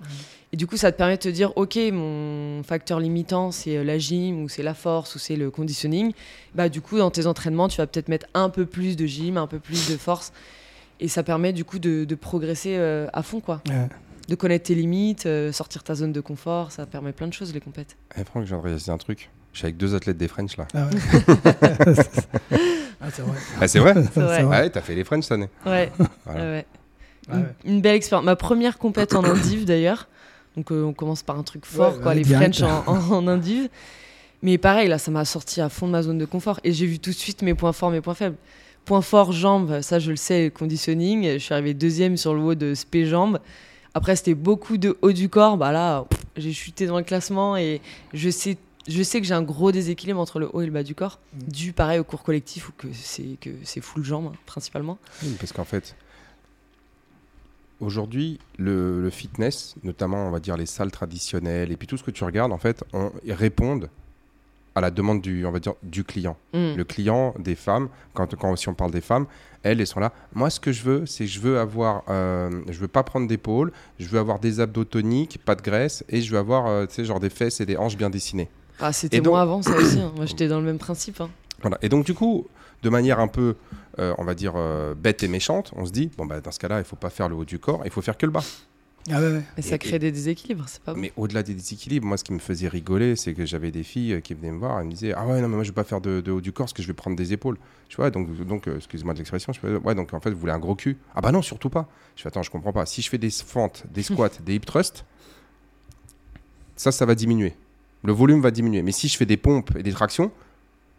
[0.51, 3.83] Et du coup ça te permet de te dire ok mon facteur limitant c'est euh,
[3.83, 6.13] la gym ou c'est la force ou c'est le conditioning.
[6.55, 9.37] Bah du coup dans tes entraînements tu vas peut-être mettre un peu plus de gym,
[9.37, 10.31] un peu plus de force.
[10.99, 13.61] Et ça permet du coup de, de progresser euh, à fond, quoi.
[13.67, 13.87] Ouais.
[14.29, 17.53] De connaître tes limites, euh, sortir ta zone de confort, ça permet plein de choses,
[17.53, 17.97] les compètes.
[18.17, 19.29] Eh, Franck, je viens de un truc.
[19.51, 20.67] Je suis avec deux athlètes des French là.
[20.73, 21.93] Ah ouais.
[23.01, 23.37] ah, c'est vrai.
[23.59, 23.93] Ah, c'est vrai.
[24.15, 25.49] Ah ouais, t'as fait les French cette année.
[25.65, 25.91] Ouais,
[26.25, 26.41] Voilà.
[26.41, 26.65] ouais.
[27.29, 27.35] Ah.
[27.65, 28.25] Une, une belle expérience.
[28.25, 30.07] Ma première compète en indiv, d'ailleurs.
[30.57, 32.55] Donc, euh, on commence par un truc fort, Ouais, quoi, les direct.
[32.57, 33.69] French en, en, en indiv.
[34.41, 36.59] Mais pareil, là, ça m'a sorti à fond de ma zone de confort.
[36.63, 38.35] Et j'ai vu tout de suite mes points forts, mes points faibles.
[38.85, 41.33] Point fort, jambes, ça, je le sais, conditioning.
[41.33, 43.39] Je suis arrivée deuxième sur le haut de spé jambes.
[43.93, 45.57] Après, c'était beaucoup de haut du corps.
[45.57, 47.79] Bah là, j'ai chuté dans le classement et
[48.13, 50.83] je sais, je sais que j'ai un gros déséquilibre entre le haut et le bas
[50.83, 51.51] du corps, Mm.
[51.51, 54.97] dû pareil au cours collectif ou que c'est que c'est full jambes hein, principalement.
[55.23, 55.95] Oui, parce qu'en fait,
[57.79, 62.03] aujourd'hui, le, le fitness, notamment, on va dire les salles traditionnelles, et puis tout ce
[62.03, 63.89] que tu regardes, en fait, on, répondent
[64.75, 66.35] à la demande du, on va dire, du client.
[66.53, 66.75] Mm.
[66.75, 69.25] Le client des femmes, quand, quand si on parle des femmes,
[69.61, 70.11] elles, elles sont là.
[70.33, 73.27] Moi, ce que je veux, c'est que je veux avoir, euh, je veux pas prendre
[73.27, 76.85] d'épaule, je veux avoir des abdos toniques, pas de graisse, et je veux avoir, euh,
[76.85, 78.49] tu sais, genre des fesses et des hanches bien dessinées.
[78.79, 79.99] Ah, c'était donc- moi avant ça aussi.
[79.99, 80.11] hein.
[80.17, 81.21] Moi, j'étais dans le même principe.
[81.21, 81.29] hein.
[81.61, 81.77] Voilà.
[81.81, 82.47] Et donc, du coup,
[82.81, 83.55] de manière un peu,
[83.99, 86.59] euh, on va dire, euh, bête et méchante, on se dit, bon, bah, dans ce
[86.59, 88.43] cas-là, il faut pas faire le haut du corps, il faut faire que le bas.
[89.11, 89.43] Ah ouais, ouais.
[89.57, 90.99] Et ça Et- crée des déséquilibres, c'est pas bon.
[91.01, 94.13] Mais au-delà des déséquilibres, moi, ce qui me faisait rigoler, c'est que j'avais des filles
[94.13, 95.75] euh, qui venaient me voir, elles me disaient Ah ouais, non, mais moi, je vais
[95.75, 97.57] pas faire de, de haut du corps parce que je vais prendre des épaules.
[97.89, 100.39] Tu vois, donc, donc euh, excusez-moi de l'expression, je fais, ouais, donc en fait, vous
[100.39, 100.97] voulez un gros cul?
[101.15, 101.87] Ah bah non, surtout pas.
[102.15, 102.85] Je fais Attends, je comprends pas.
[102.85, 105.03] Si je fais des fentes, des squats, des hip thrusts,
[106.75, 107.53] ça, ça va diminuer.
[108.03, 108.81] Le volume va diminuer.
[108.81, 110.31] Mais si je fais des pompes et des tractions,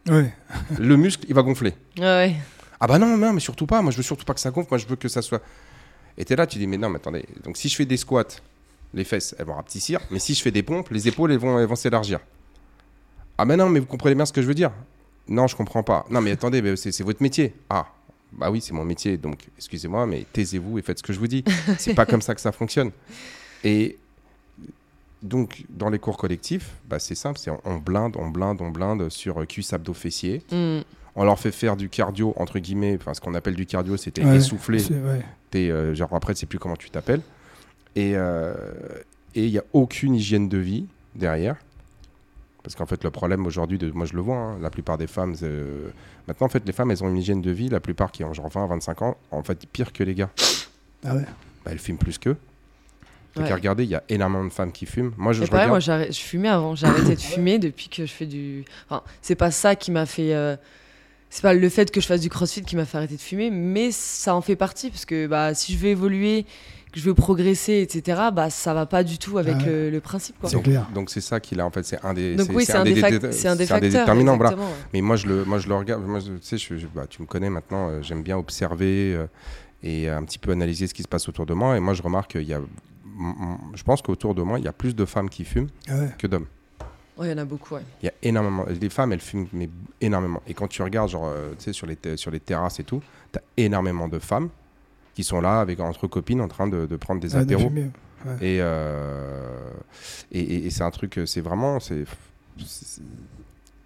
[0.09, 0.31] Ouais.
[0.79, 1.73] le muscle, il va gonfler.
[1.99, 2.37] Ouais.
[2.81, 3.81] Ah bah non, non, mais surtout pas.
[3.81, 4.69] Moi, je veux surtout pas que ça gonfle.
[4.71, 5.41] Moi, je veux que ça soit.
[6.17, 7.25] Et t'es là, tu dis, mais non, mais attendez.
[7.43, 8.25] Donc, si je fais des squats,
[8.93, 10.01] les fesses, elles vont rapetissir.
[10.11, 12.21] Mais si je fais des pompes, les épaules, elles vont, elles vont s'élargir.
[13.37, 14.71] Ah, mais non, mais vous comprenez bien ce que je veux dire
[15.29, 16.07] Non, je comprends pas.
[16.11, 17.53] Non, mais attendez, mais c'est c'est votre métier.
[17.69, 17.87] Ah,
[18.33, 19.17] bah oui, c'est mon métier.
[19.17, 21.45] Donc, excusez-moi, mais taisez-vous et faites ce que je vous dis.
[21.79, 22.93] C'est pas comme ça que ça fonctionne.
[23.65, 23.99] Et
[25.23, 29.09] donc, dans les cours collectifs, bah, c'est simple c'est on, blinde, on blinde, on blinde
[29.09, 30.43] sur cuisse, abdos, fessiers.
[30.53, 30.81] Mm.
[31.17, 34.25] On leur fait faire du cardio, entre guillemets, enfin ce qu'on appelle du cardio, c'était
[34.25, 34.83] Ouais, essoufflé.
[35.51, 37.21] T'es, euh, genre après, tu sais plus comment tu t'appelles.
[37.95, 38.55] Et euh,
[39.37, 41.57] et il n'y a aucune hygiène de vie derrière.
[42.65, 45.07] Parce qu'en fait, le problème aujourd'hui, de, moi je le vois, hein, la plupart des
[45.07, 45.91] femmes, euh,
[46.27, 48.33] maintenant en fait, les femmes, elles ont une hygiène de vie, la plupart qui ont
[48.33, 50.31] genre 20, 25 ans, en fait, pire que les gars.
[51.05, 51.23] Ah ouais.
[51.65, 52.37] Bah, elles fument plus qu'eux.
[53.37, 53.47] Ouais.
[53.49, 55.13] qu'à regarder, il y a énormément de femmes qui fument.
[55.19, 56.07] Moi, je, je pareil, regarde.
[56.11, 56.75] je fumais avant.
[56.77, 58.65] J'ai arrêté de fumer depuis que je fais du.
[58.89, 60.35] Enfin, c'est pas ça qui m'a fait.
[60.35, 60.57] euh,
[61.35, 63.51] C'est pas le fait que je fasse du crossfit qui m'a fait arrêter de fumer,
[63.51, 66.47] mais ça en fait partie parce que bah, si je veux évoluer,
[66.93, 69.67] que je veux progresser, etc., bah, ça va pas du tout avec Ah ouais.
[69.67, 70.39] le, le principe.
[70.39, 70.49] Quoi.
[70.49, 70.87] C'est clair.
[70.95, 72.37] Donc c'est ça qu'il a en fait, c'est un des.
[72.37, 73.91] Donc oui, c'est un, des fac- c'est un des facteurs.
[73.91, 74.37] déterminants.
[74.37, 74.55] voilà.
[74.55, 74.63] ouais.
[74.93, 76.05] Mais moi, je le, moi, je le regarde.
[76.07, 77.89] Moi, je- tu sais, je- je- bah, tu me connais maintenant.
[77.91, 79.27] euh, J'aime bien observer euh,
[79.83, 81.77] et un petit peu analyser ce qui se passe autour de moi.
[81.77, 82.59] Et moi, je remarque qu'il y a.
[82.59, 82.67] m-
[83.19, 85.99] m- Je pense qu'autour de moi, il y a plus de femmes qui fument Ah
[85.99, 86.11] ouais.
[86.17, 86.47] que d'hommes.
[87.17, 87.83] Ouais, il y en a beaucoup, ouais.
[88.03, 88.65] Il y a énormément.
[88.81, 89.69] Les femmes, elles fument mais
[90.01, 90.43] énormément.
[90.49, 93.01] Et quand tu regardes, genre, euh, tu sais, sur les, sur les terrasses et tout,
[93.33, 94.49] tu as énormément de femmes
[95.15, 97.71] qui sont là avec entre copines en train de, de prendre des Ah, de apéros.
[98.41, 99.49] Et, euh,
[100.33, 102.05] et, et- et c'est un truc, euh, c'est vraiment, c'est,
[102.67, 103.03] c'est-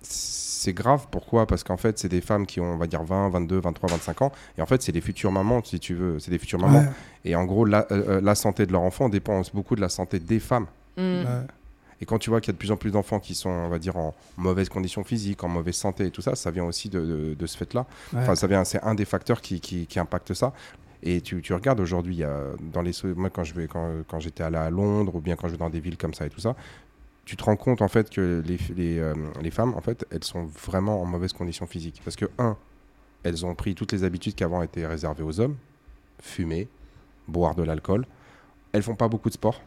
[0.02, 1.06] c'est grave.
[1.10, 1.46] Pourquoi?
[1.46, 4.22] Parce qu'en fait, c'est des femmes qui ont, on va dire, 20, 22, 23, 25
[4.22, 4.32] ans.
[4.56, 6.18] Et en fait, c'est des futures mamans, si tu veux.
[6.18, 6.80] C'est des futures mamans.
[6.80, 6.88] Ouais.
[7.24, 10.18] Et en gros, la, euh, la santé de leur enfant dépend beaucoup de la santé
[10.18, 10.66] des femmes.
[10.96, 11.00] Mm.
[11.00, 11.24] Ouais.
[12.00, 13.68] Et quand tu vois qu'il y a de plus en plus d'enfants qui sont, on
[13.68, 16.88] va dire, en mauvaise condition physique, en mauvaise santé et tout ça, ça vient aussi
[16.88, 17.86] de, de- de ce fait-là.
[18.12, 18.20] Ouais.
[18.20, 20.52] Enfin, ça vient, c'est un des facteurs qui, qui, qui impacte ça.
[21.02, 22.22] Et tu, tu regardes aujourd'hui,
[22.72, 25.46] dans les, moi quand je vais, quand, quand j'étais allé à Londres ou bien quand
[25.48, 26.56] je vais dans des villes comme ça et tout ça,
[27.24, 30.24] tu te rends compte en fait que les, les, euh, les femmes, en fait, elles
[30.24, 32.00] sont vraiment en mauvaise condition physique.
[32.04, 32.56] Parce que, un,
[33.22, 35.56] elles ont pris toutes les habitudes qui avant étaient réservées aux hommes
[36.22, 36.68] fumer,
[37.28, 38.06] boire de l'alcool.
[38.72, 39.60] Elles font pas beaucoup de sport.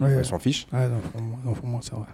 [0.00, 0.66] Ouais, Elles s'en fichent.
[0.72, 2.06] ouais, non, pour moi- non, pour moi, c'est vrai.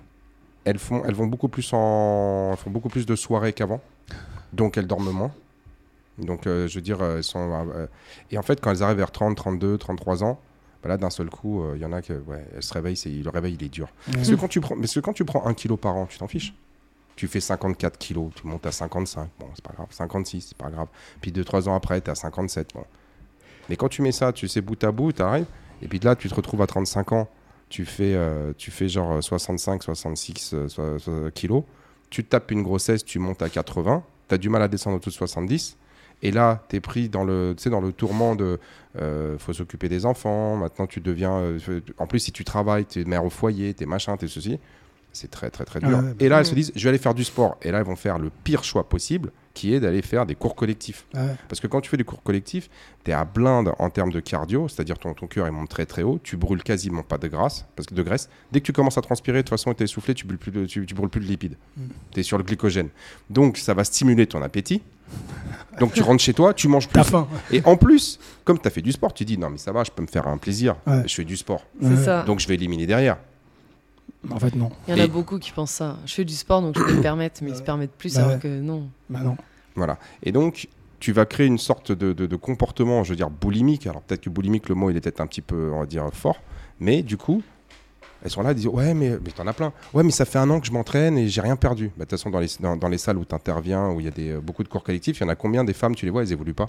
[0.64, 3.80] Elles, font, elles, vont beaucoup plus en, elles font beaucoup plus de soirées qu'avant.
[4.52, 5.30] Donc elles dorment moins.
[6.18, 7.68] Donc euh, je veux dire, euh, elles sont.
[7.74, 7.86] euh,
[8.30, 10.40] et en fait, quand elles arrivent vers 30, 32, 33 ans,
[10.82, 12.14] bah là d'un seul coup, euh, il y en a que.
[12.14, 13.88] Ouais, elles se réveillent, le réveil il est dur.
[14.12, 16.18] Parce, que quand tu prends, parce que quand tu prends 1 kilo par an, tu
[16.18, 16.54] t'en fiches.
[17.14, 19.86] Tu fais 54 kilos, tu montes à 55, bon, c'est pas grave.
[19.90, 20.88] 56, c'est pas grave.
[21.22, 22.84] Puis 2-3 ans après, tu à 57, bon.
[23.70, 25.46] Mais quand tu mets ça, tu sais, bout à bout, tu arrives.
[25.80, 27.28] Et puis de là, tu te retrouves à 35 ans,
[27.68, 31.64] tu fais, euh, tu fais genre 65, 66 euh, so- so- kilos.
[32.10, 34.04] Tu tapes une grossesse, tu montes à 80.
[34.28, 35.76] Tu as du mal à descendre au-dessus de 70.
[36.22, 38.58] Et là, tu es pris dans le, dans le tourment de
[39.00, 40.56] euh, faut s'occuper des enfants.
[40.56, 41.36] Maintenant, tu deviens.
[41.36, 44.24] euh, en plus, si tu travailles, tu es mère au foyer, tu es machin, tu
[44.24, 44.58] es ceci.
[45.16, 45.88] C'est très, très, très dur.
[45.92, 47.56] Ah ouais, bah et là, elles se disent je vais aller faire du sport.
[47.62, 50.54] Et là, elles vont faire le pire choix possible, qui est d'aller faire des cours
[50.54, 51.06] collectifs.
[51.14, 51.34] Ouais.
[51.48, 52.68] Parce que quand tu fais des cours collectifs,
[53.04, 55.86] tu es à blinde en termes de cardio, c'est-à-dire ton, ton cœur il monte très
[55.86, 58.28] très haut, tu brûles quasiment pas de graisse, parce que de graisse.
[58.52, 60.52] Dès que tu commences à transpirer, de toute façon, tu es essoufflé, tu brûles plus
[60.52, 61.56] de, tu, tu brûles plus de lipides.
[61.78, 61.82] Mm.
[62.12, 62.90] Tu es sur le glycogène.
[63.30, 64.82] Donc ça va stimuler ton appétit.
[65.80, 67.02] Donc tu rentres chez toi, tu manges plus.
[67.04, 67.28] Faim.
[67.52, 69.84] Et en plus, comme tu as fait du sport, tu dis non mais ça va,
[69.84, 70.76] je peux me faire un plaisir.
[70.86, 71.02] Ouais.
[71.06, 71.64] Je fais du sport.
[71.80, 72.04] C'est Ouais.
[72.04, 72.22] ça.
[72.24, 73.16] Donc je vais éliminer derrière.
[74.30, 74.70] En fait, non.
[74.88, 75.96] Il y en a Et- beaucoup qui pensent ça.
[76.06, 78.20] Je fais du sport, donc je peux me permettre, mais ils se permettent plus, Bah
[78.20, 78.38] alors ouais.
[78.40, 78.88] que non.
[79.10, 79.36] Bah non.
[79.74, 79.98] Voilà.
[80.22, 80.68] Et donc,
[81.00, 83.86] tu vas créer une sorte de, de- de comportement, je veux dire, boulimique.
[83.86, 86.08] Alors, peut-être que boulimique, le mot, il est peut-être un petit peu, on va dire,
[86.12, 86.40] fort.
[86.80, 87.42] Mais du coup,
[88.24, 89.72] elles sont là, elles disent Ouais, mais, mais t'en as plein.
[89.94, 91.88] Ouais, mais ça fait un an que je m'entraîne et j'ai rien perdu.
[91.88, 94.06] Bah, De toute façon, dans les, dans, dans les salles où tu interviens, où il
[94.06, 95.94] y a des, euh, beaucoup de cours collectifs, il y en a combien des femmes,
[95.94, 96.66] tu les vois, elles évoluent pas?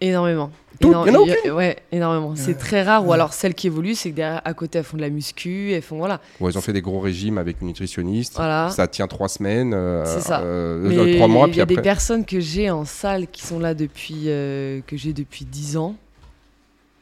[0.00, 0.50] Énormément.
[0.80, 1.10] Il y en a
[1.46, 2.34] y Ouais, énormément.
[2.36, 2.54] C'est Ouais.
[2.54, 3.04] très rare.
[3.04, 3.14] Ou Ouais.
[3.14, 5.82] alors celles qui évoluent, c'est que derrière, à côté, elles font de la muscu, elles
[5.82, 6.20] font voilà.
[6.40, 8.34] Ou elles ont fait des gros régimes avec une nutritionniste.
[8.36, 8.70] Voilà.
[8.70, 10.40] Ça tient trois semaines, euh, C'est ça.
[10.40, 13.58] euh, Mais trois mois, il y a des personnes que j'ai en salle qui sont
[13.58, 15.96] là depuis euh, que j'ai depuis 10 ans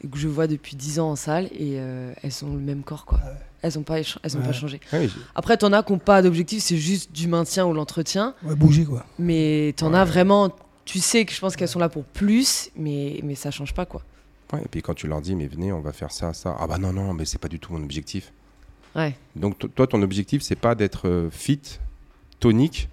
[0.02, 2.82] et que je vois depuis 10 ans en salle et euh, elles ont le même
[2.82, 3.18] corps quoi.
[3.62, 4.46] Elles ont pas écha- elles ont Ouais.
[4.46, 4.80] pas changé.
[4.92, 8.34] Ouais, j'ai- Après t'en as qui n'ont pas d'objectif, c'est juste du maintien ou l'entretien,
[8.44, 9.04] Ouais, bouger, quoi.
[9.18, 9.98] mais t'en Ouais.
[9.98, 10.50] as vraiment
[10.86, 13.84] tu sais que je pense qu'elles sont là pour plus mais mais ça change pas
[13.84, 14.02] quoi.
[14.54, 16.56] ouais, et puis quand tu leur dis Mais venez, on va faire ça, ça.
[16.58, 18.32] Ah bah non, non, mais c'est pas du tout mon objectif.
[18.94, 19.14] Ouais.
[19.34, 21.60] Donc to- toi, ton objectif, c'est pas d'être euh, fit,
[22.40, 22.88] tonique,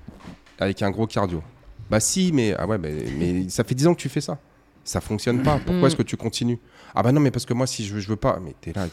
[0.59, 1.41] avec un gros cardio.
[1.89, 4.37] Bah si, mais, ah ouais, mais, mais ça fait 10 ans que tu fais ça.
[4.83, 5.59] Ça fonctionne pas.
[5.65, 6.59] Pourquoi est-ce que tu continues?
[6.93, 8.39] Ah bah non, mais parce que moi, si je veux, je veux pas.
[8.43, 8.87] Mais t'es là,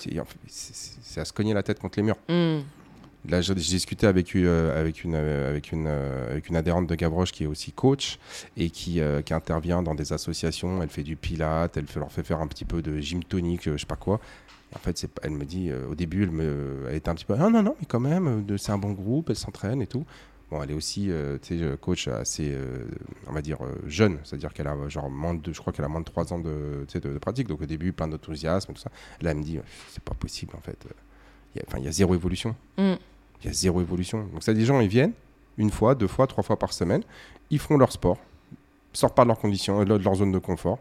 [0.46, 2.16] c'est à se cogner la tête contre les murs.
[2.28, 2.60] Hmm.
[3.28, 7.72] Là, j'ai discuté avec, euh, euh, euh, avec une adhérente de Gavroche qui est aussi
[7.72, 8.18] coach
[8.56, 10.82] et qui, intervient dans des associations.
[10.82, 13.76] Elle fait du pilate, elle leur fait faire un petit peu de gym tonique, je
[13.76, 14.20] sais pas quoi.
[14.74, 17.62] En fait, elle me dit, au début, elle, me, était un petit peu, ah non,
[17.62, 20.04] non, mais quand même, c'est un bon groupe, elle s'entraîne et tout.
[20.50, 21.10] Bon, elle est aussi,
[21.80, 22.56] coach assez,
[23.26, 26.00] on va dire, jeune, c'est-à-dire qu'elle a genre moins de, je crois qu'elle a moins
[26.00, 26.86] de 3 ans de,
[27.20, 27.48] pratique.
[27.48, 28.90] Donc au début, plein d'enthousiasme tout ça.
[29.20, 29.58] Là, elle me dit,
[29.90, 30.86] c'est pas possible en fait.
[31.54, 32.54] Il y a zéro évolution.
[32.78, 32.94] Mm.
[33.42, 34.26] Il y a zéro évolution.
[34.32, 35.12] Donc ça, des gens, ils viennent
[35.58, 37.02] une fois, deux fois, trois fois par semaine,
[37.50, 38.18] ils font leur sport,
[38.92, 40.78] sortent pas de leurs conditions, euh, de leur zone de confort,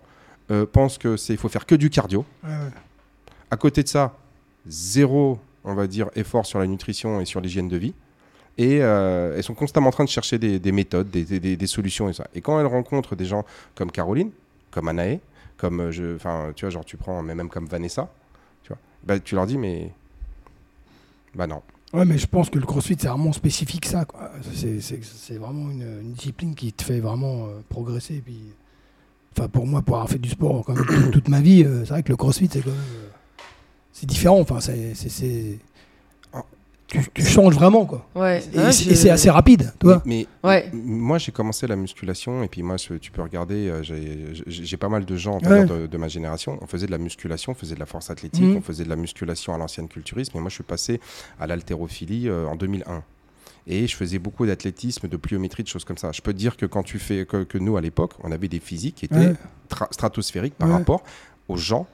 [0.51, 2.25] euh, pensent que c'est, il faut faire que du cardio.
[2.43, 2.71] Ouais, ouais.
[3.51, 4.15] À côté de ça,
[4.67, 7.93] zéro, on va dire, effort sur la nutrition et sur l'hygiène de vie.
[8.57, 11.67] Et euh, elles sont constamment en train de chercher des, des méthodes, des, des- des
[11.67, 12.27] solutions et ça.
[12.33, 13.45] Et quand elles rencontrent des gens
[13.75, 14.31] comme Caroline,
[14.71, 15.21] comme Anaé,
[15.57, 18.09] comme euh, je, enfin, tu vois, genre tu prends, mais même comme Vanessa,
[18.63, 19.91] tu vois, bah, tu leur dis mais,
[21.35, 21.61] bah non.
[21.93, 24.05] Ouais, mais je pense que le crossfit, c'est vraiment spécifique ça.
[24.05, 24.31] quoi.
[24.53, 28.21] C'est- C'est c'est vraiment une, une discipline qui te fait vraiment euh, progresser.
[28.23, 28.39] Puis,
[29.35, 31.89] enfin, pour moi, pour avoir fait du sport quand même toute, ma vie, euh, c'est
[31.91, 32.77] vrai que le crossfit, c'est quand même.
[32.79, 33.07] euh,
[33.91, 34.39] c'est différent.
[34.39, 35.59] Enfin, c'est- c'est-
[36.89, 38.07] Tu, tu changes vraiment, quoi.
[38.15, 38.41] Ouais.
[38.51, 39.71] Et Ouais, c'est assez rapide.
[40.05, 40.69] Mais, Ouais.
[40.73, 44.65] m- moi, j'ai commencé la musculation, et puis moi, tu peux regarder, euh, j'ai j'ai-
[44.65, 46.57] j'ai pas mal de gens de, de ma génération.
[46.61, 48.57] On faisait de la musculation, on faisait de la force athlétique, Mhm.
[48.57, 50.99] on faisait de la musculation à l'ancienne culturisme, et moi, je suis passé
[51.39, 53.03] à l'haltérophilie euh, en 2001.
[53.67, 56.11] Et je faisais beaucoup d'athlétisme, de pliométrie, de choses comme ça.
[56.11, 58.47] Je peux te dire que quand tu fais, que, que nous, à l'époque, on avait
[58.47, 59.33] des physiques qui étaient Ouais.
[59.69, 60.73] tra- stratosphériques par Ouais.
[60.75, 61.03] rapport
[61.47, 61.85] aux gens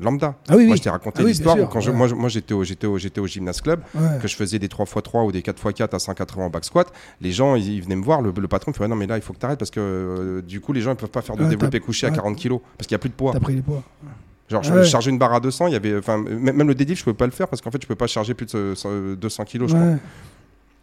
[0.00, 0.34] lambda.
[0.48, 1.92] Ah oui, Moi, je t'ai raconté Ah oui, l'histoire quand ouais.
[1.92, 4.18] moi, je- moi, j'étais au, j'étais au, j'étais au gymnase club, Ouais.
[4.20, 7.54] que je faisais des 3x3 ou des 4x4 à 180 en back squat, les gens,
[7.56, 9.22] ils, ils venaient me voir, le, le patron me fait Ouais, non mais là il
[9.22, 11.36] faut que tu arrêtes parce que euh, du coup les gens ils peuvent pas faire
[11.36, 12.16] de Ouais, développé couché à ouais.
[12.16, 13.32] 40 kg parce qu'il y a plus de poids.
[13.32, 13.82] T'as pris les poids.
[14.48, 17.04] Genre je, je chargeais une barre à 200, il y avait même le deadlift je
[17.04, 19.14] pouvais pas le faire parce qu'en fait je peux pas charger plus de ce- ce-
[19.14, 19.80] 200 kg je crois.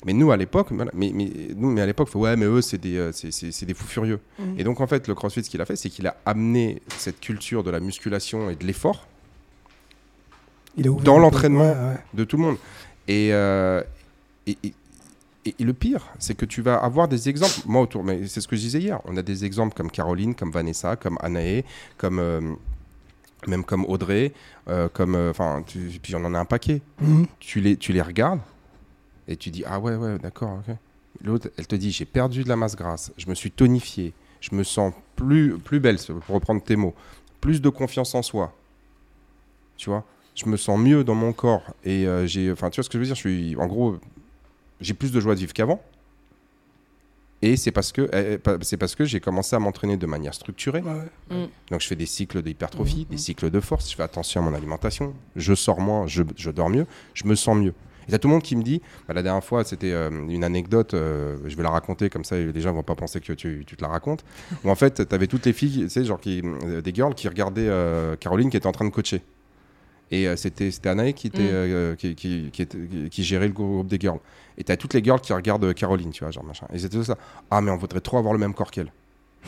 [0.05, 2.61] Mais nous à l'époque, voilà, mais, mais nous mais à l'époque faut, ouais mais eux
[2.61, 4.19] c'est des euh, c'est- c'est c'est des fous furieux.
[4.39, 4.59] Mhm.
[4.59, 7.19] Et donc en fait le CrossFit ce qu'il a fait c'est qu'il a amené cette
[7.21, 9.07] culture de la musculation et de l'effort
[10.75, 11.71] Il a ouvert Dans l'entraînement.
[11.71, 11.97] ouais, ouais.
[12.13, 12.57] de tout le monde.
[13.07, 13.81] Et, euh,
[14.47, 14.73] et, et-
[15.45, 17.59] et- et le pire, c'est que tu vas avoir des exemples.
[17.65, 18.99] Moi, autour, mais c'est ce que je disais hier.
[19.05, 21.63] On a des exemples comme Caroline, comme Vanessa, comme Anaé,
[21.97, 22.39] comme euh,
[23.47, 24.31] même comme Audrey,
[24.69, 25.63] euh, comme euh, enfin,
[26.01, 26.81] puis on en a un paquet.
[27.01, 27.27] Mhm.
[27.39, 28.39] Tu les, tu les regardes
[29.27, 30.75] et tu dis ah ouais ouais d'accord ok.
[31.23, 34.55] L'autre, elle te dit j'ai perdu de la masse grasse, je me suis tonifié, je
[34.55, 36.93] me sens plus plus belle pour reprendre tes mots,
[37.41, 38.53] plus de confiance en soi.
[39.77, 40.03] Tu vois,
[40.35, 42.97] je me sens mieux dans mon corps et euh, j'ai enfin tu vois ce que
[42.97, 43.97] je veux dire, je suis en gros
[44.81, 45.81] j'ai plus de joie de vivre qu'avant.
[47.41, 50.33] Et c'est parce que eh, eh, c'est parce que j'ai commencé à m'entraîner de manière
[50.33, 50.81] structurée.
[50.81, 50.93] Ouais,
[51.31, 51.49] ouais.
[51.69, 53.05] Donc je fais des cycles d'hypertrophie, Mhm.
[53.11, 56.51] des cycles de force, je fais attention à mon alimentation, je sors moins, je, je
[56.51, 57.73] dors mieux, je me sens mieux.
[58.07, 60.43] Et t'as tout le monde qui me dit, bah, la dernière fois c'était euh, une
[60.43, 63.63] anecdote, euh, je vais la raconter comme ça les gens vont pas penser que tu,
[63.65, 64.23] tu te la racontes,
[64.63, 67.27] où en fait t'avais toutes les filles, tu sais, genre qui, euh, des girls qui
[67.27, 67.69] regardaient
[68.19, 69.21] Caroline qui était en train de coacher.
[70.11, 71.47] Et c'était Anaï qui, était, Mm.
[71.51, 74.19] euh, qui, était- qui- qui gérait le groupe des girls.
[74.59, 76.67] Et t'as toutes les girls qui regardent Caroline, tu vois, genre machin.
[76.71, 77.17] Et c'était tout ça.
[77.49, 78.91] Ah, mais on voudrait trop avoir le même corps qu'elle.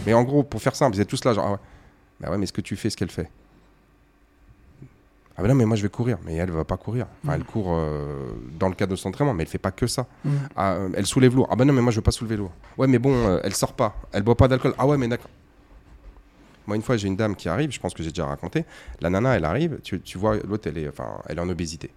[0.08, 1.58] Mais en gros, pour faire simple, ils étaient tous là, genre, ah ouais.
[2.20, 3.30] Bah ouais, mais est-ce que tu fais ce qu'elle fait?
[5.38, 6.18] Ah bah non, mais moi je vais courir.
[6.26, 7.08] Mais elle va pas courir.
[7.24, 9.86] Enfin, elle court euh, dans le cadre de son entraînement, mais elle fait pas que
[9.88, 10.08] ça.
[10.24, 10.32] Mhm.
[10.56, 11.48] Ah, euh, elle soulève lourd.
[11.52, 12.52] Ah bah non, mais moi je veux pas soulever lourd.
[12.78, 13.96] Ouais, mais bon, euh, elle sort pas.
[14.14, 14.74] Elle boit pas d'alcool.
[14.78, 15.30] Ah ouais, mais d'accord.
[16.68, 18.66] Moi, une fois, j'ai une dame qui arrive, je pense que j'ai déjà raconté.
[19.00, 21.92] La nana, elle arrive, tu, tu vois, l'autre, elle est, enfin, elle est en obésité.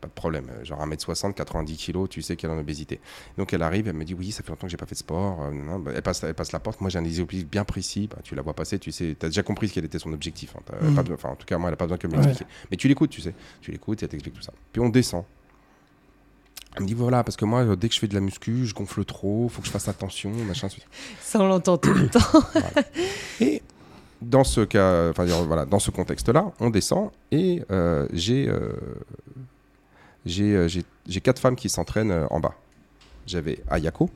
[0.00, 0.48] Pas de problème.
[0.62, 3.00] Genre 1m60, 90 kg, tu sais qu'elle est en obésité.
[3.36, 4.98] Donc elle arrive, elle me dit Oui, ça fait longtemps que j'ai pas fait de
[5.00, 5.42] sport.
[5.42, 6.80] euh, elle, passe, elle passe la porte.
[6.80, 8.06] Moi, j'ai un objectif bien précis.
[8.08, 10.54] Bah, tu la vois passer, tu sais, tu as déjà compris quel était son objectif.
[10.56, 10.60] hein.
[10.94, 12.32] Pas besoin- Enfin, en tout cas, moi, elle n'a pas besoin que de Ouais.
[12.70, 13.34] Mais tu l'écoutes, tu sais.
[13.60, 14.52] Tu l'écoutes, elle t'explique tout ça.
[14.72, 15.24] Puis on descend.
[16.76, 18.66] Elle me dit Voilà, parce que moi, euh, dès que je fais de la muscu,
[18.66, 20.68] je gonfle trop, faut que je fasse attention, machin.
[21.20, 22.20] Ça, on l'entend tout le temps.
[23.40, 23.62] Et
[24.22, 28.72] dans ce cas, enfin voilà, dans ce contexte-là, on descend et euh, j'ai euh,
[30.28, 32.54] j'ai euh, j'ai j'ai quatre femmes qui s'entraînent euh, en bas.
[33.26, 34.08] J'avais Ayako,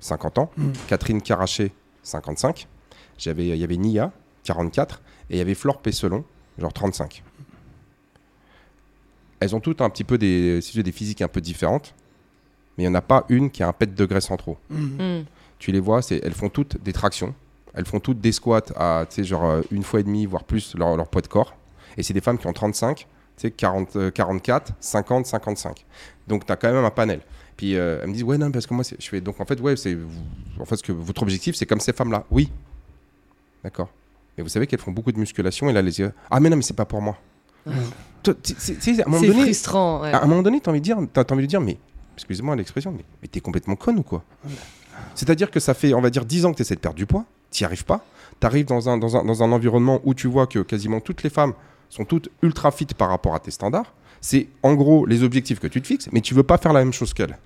[0.00, 0.70] 50 ans, Mm.
[0.88, 1.72] Catherine Caraché,
[2.02, 2.68] 55.
[3.18, 4.12] J'avais il y avait Nia,
[4.44, 6.24] 44 et il y avait Flore Pesselon,
[6.58, 7.22] genre 35.
[9.40, 11.94] Elles ont toutes un petit peu des, des physiques un peu différentes,
[12.76, 14.56] mais il n'y en a pas une qui a un pet de graisse en trop
[14.70, 15.20] Mhm.
[15.20, 15.24] Mm.
[15.58, 17.34] tu les vois, c'est, elles font toutes des tractions.
[17.74, 20.44] Elles font toutes des squats à, tu sais, genre euh, une fois et demie, voire
[20.44, 21.56] plus, leur, leur poids de corps.
[21.96, 25.84] Et c'est des femmes qui ont 35, tu sais, 40, euh, 44, 50, 55.
[26.26, 27.20] Donc, tu as quand même un panel.
[27.56, 29.60] Puis, euh, elles me disent, ouais, non, parce que moi, je fais, donc, en fait,
[29.60, 29.96] ouais, c'est,
[30.58, 32.24] en fait, ce que votre objectif, c'est comme ces femmes-là.
[32.30, 32.50] Oui.
[33.62, 33.88] D'accord.
[34.36, 36.56] Mais vous savez qu'elles font beaucoup de musculation et là, les yeux, ah, mais non,
[36.56, 37.16] mais c'est pas pour moi.
[38.22, 40.02] C'est donné, frustrant.
[40.02, 40.12] ouais.
[40.12, 41.78] à un moment donné, tu as envie de dire, t'as envie de dire, mais
[42.14, 44.24] excusez-moi l'expression, mais, mais t'es complètement conne ou quoi?
[45.14, 47.06] C'est-à-dire que ça fait, on va dire, 10 ans que tu essaies de perdre du
[47.06, 48.04] poids, t'y arrives pas,
[48.40, 51.22] tu arrives dans un, dans, un, dans un environnement où tu vois que quasiment toutes
[51.22, 51.54] les femmes
[51.88, 53.92] sont toutes ultra fit par rapport à tes standards.
[54.20, 56.80] C'est en gros les objectifs que tu te fixes, mais tu veux pas faire la
[56.80, 57.36] même chose qu'elles.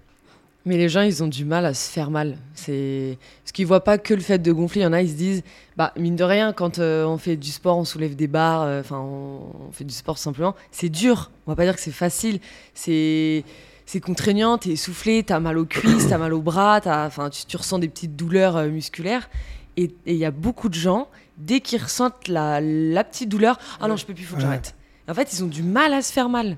[0.68, 2.37] Mais les gens, ils ont du mal à se faire mal.
[2.55, 4.83] C'est parce qu'ils voient pas que le fait de gonfler.
[4.83, 5.42] Il y en a, ils se disent,
[5.77, 8.81] bah mine de rien, quand euh, on fait du sport, on soulève des barres, euh,
[8.81, 11.31] enfin on, fait du sport simplement, c'est dur.
[11.46, 12.40] On va pas dire que c'est facile.
[12.74, 13.44] C'est
[13.87, 14.59] c'est contraignant.
[14.59, 18.14] T'es essoufflé, t'as mal aux cuisses, t'as mal aux bras, enfin tu, ressens des petites
[18.14, 19.31] douleurs euh, musculaires.
[19.79, 23.88] Et il y a beaucoup de gens, dès qu'ils ressentent la, la petite douleur, ah
[23.88, 24.74] non, je peux plus, faut que j'arrête.
[25.09, 26.57] En fait, ils ont du mal à se faire mal.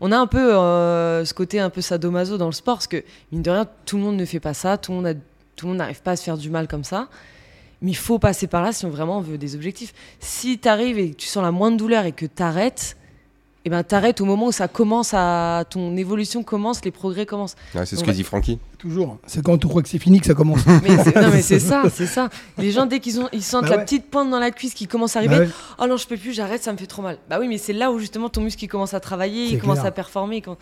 [0.00, 3.02] On a un peu euh, ce côté un peu sadomaso dans le sport, parce que
[3.32, 5.14] mine de rien, tout le monde ne fait pas ça, tout le monde a-
[5.56, 7.08] tout le monde n'arrive pas à se faire du mal comme ça.
[7.80, 9.92] Mais il faut passer par là si on vraiment veut des objectifs.
[10.20, 12.96] Si tu arrives et que tu sens la moindre douleur et que tu arrêtes,
[13.66, 17.56] eh ben t'arrêtes au moment où ça commence à ton évolution commence, les progrès commencent.
[17.74, 18.58] Ouais, c'est ce que va- dit Francky.
[18.78, 19.16] Toujours.
[19.26, 20.60] C'est quand on croit que c'est fini que ça commence.
[20.82, 22.28] Mais c'est, non mais c'est ça, c'est ça.
[22.58, 24.86] Les gens dès qu'ils ont ils sentent Bah la petite pointe dans la cuisse qui
[24.86, 25.50] commence à arriver, Bah ouais.
[25.78, 27.16] oh non je peux plus, j'arrête, ça me fait trop mal.
[27.30, 29.76] Bah oui mais c'est là où justement ton muscle il commence à travailler, il commence
[29.78, 29.86] clair.
[29.86, 30.42] à performer.
[30.42, 30.58] quand-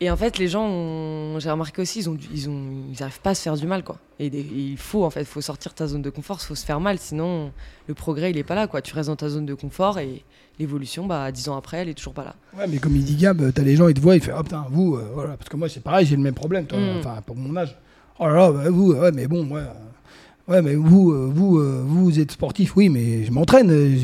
[0.00, 3.00] Et en fait les gens, ont- j'ai remarqué aussi, ils ont, du- ils ont, ils
[3.00, 3.98] arrivent pas à se faire du mal quoi.
[4.18, 6.66] Et des- il faut en fait, faut sortir de ta zone de confort, faut se
[6.66, 7.52] faire mal, sinon
[7.86, 8.82] le progrès il est pas là quoi.
[8.82, 10.24] Tu restes dans ta zone de confort et
[10.58, 12.34] l'évolution bah dix ans après elle est toujours pas là.
[12.56, 14.42] Ouais, mais comme il dit Gab, t'as les gens, ils te voient, ils font, oh
[14.42, 15.36] putain, vous, euh, voilà.
[15.36, 16.78] Parce que moi, c'est pareil, j'ai le même problème, toi.
[16.78, 16.98] Mm.
[17.00, 17.76] Enfin, pour mon âge.
[18.20, 19.62] Oh là là, bah, vous, ouais, mais bon, ouais.
[20.46, 23.70] Ouais, mais vous, euh, vous, euh, vous êtes sportif, oui, mais je m'entraîne.
[23.70, 23.96] euh,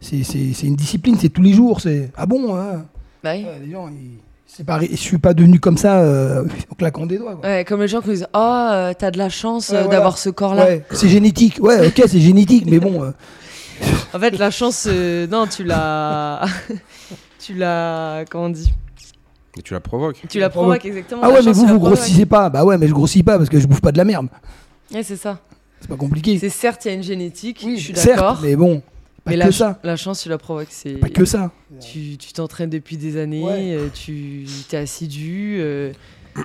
[0.00, 1.80] C'est une discipline, c'est tous les jours.
[1.80, 2.78] C'est ah bon, ouais.
[3.22, 3.44] Bah oui.
[3.44, 7.06] Ouais, les gens, ils- c'est pas, je suis pas devenu comme ça euh, en claquant
[7.06, 7.36] des doigts.
[7.36, 7.48] quoi.
[7.48, 9.88] Ouais, comme les gens qui disent oh t'as de la chance Ouais, voilà.
[9.88, 10.66] d'avoir ce corps là.
[10.66, 11.58] Ouais, c'est génétique.
[11.62, 13.12] Ouais, ok, c'est génétique, mais bon.
[14.14, 16.44] En fait, la chance, euh, non, tu l'as.
[17.38, 18.24] tu l'as.
[18.30, 18.72] Comment on dit
[19.58, 20.22] Et tu la provoques.
[20.28, 21.20] Tu la provoques, exactement.
[21.24, 21.98] Ah la ouais, mais chance, vous, tu la vous provoques.
[21.98, 22.50] grossissez pas.
[22.50, 24.28] Bah ouais, mais je grossis pas parce que je bouffe pas de la merde.
[24.92, 25.40] Ouais, c'est ça.
[25.80, 26.38] C'est pas compliqué.
[26.38, 28.38] C'est certes, il y a une génétique, Oui, je suis certes, d'accord.
[28.42, 28.82] mais bon,
[29.24, 29.80] Pas Mais que la, ça.
[29.82, 30.68] la chance, tu la provoques.
[30.70, 31.50] C'est Pas que ça.
[31.80, 33.74] Tu tu t'entraînes depuis des années, Ouais.
[33.74, 35.56] euh, tu es assidu.
[35.60, 35.92] euh,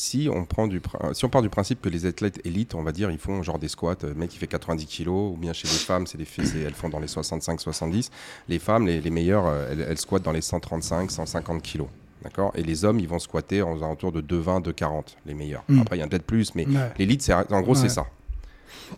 [0.00, 2.84] Si on, prend du, pr- si on part du principe que les athlètes élites, on
[2.84, 5.36] va dire, ils font genre des squats, euh, le mec il fait 90 kilos, ou
[5.36, 6.26] bien chez les femmes, c'est des
[6.64, 8.08] elles font dans les 65-70.
[8.48, 11.88] Les femmes, les, les meilleures, euh, elles, elles squattent dans les 135-150 kilos.
[12.22, 12.52] D'accord?
[12.54, 15.64] Et les hommes, ils vont squatter aux alentours de 2,20, 2,40, les meilleurs.
[15.68, 15.80] Mm.
[15.80, 16.92] Après, il y en a peut-être plus, mais Ouais.
[16.96, 17.80] l'élite, c'est, en gros, Ouais.
[17.80, 18.06] c'est ça.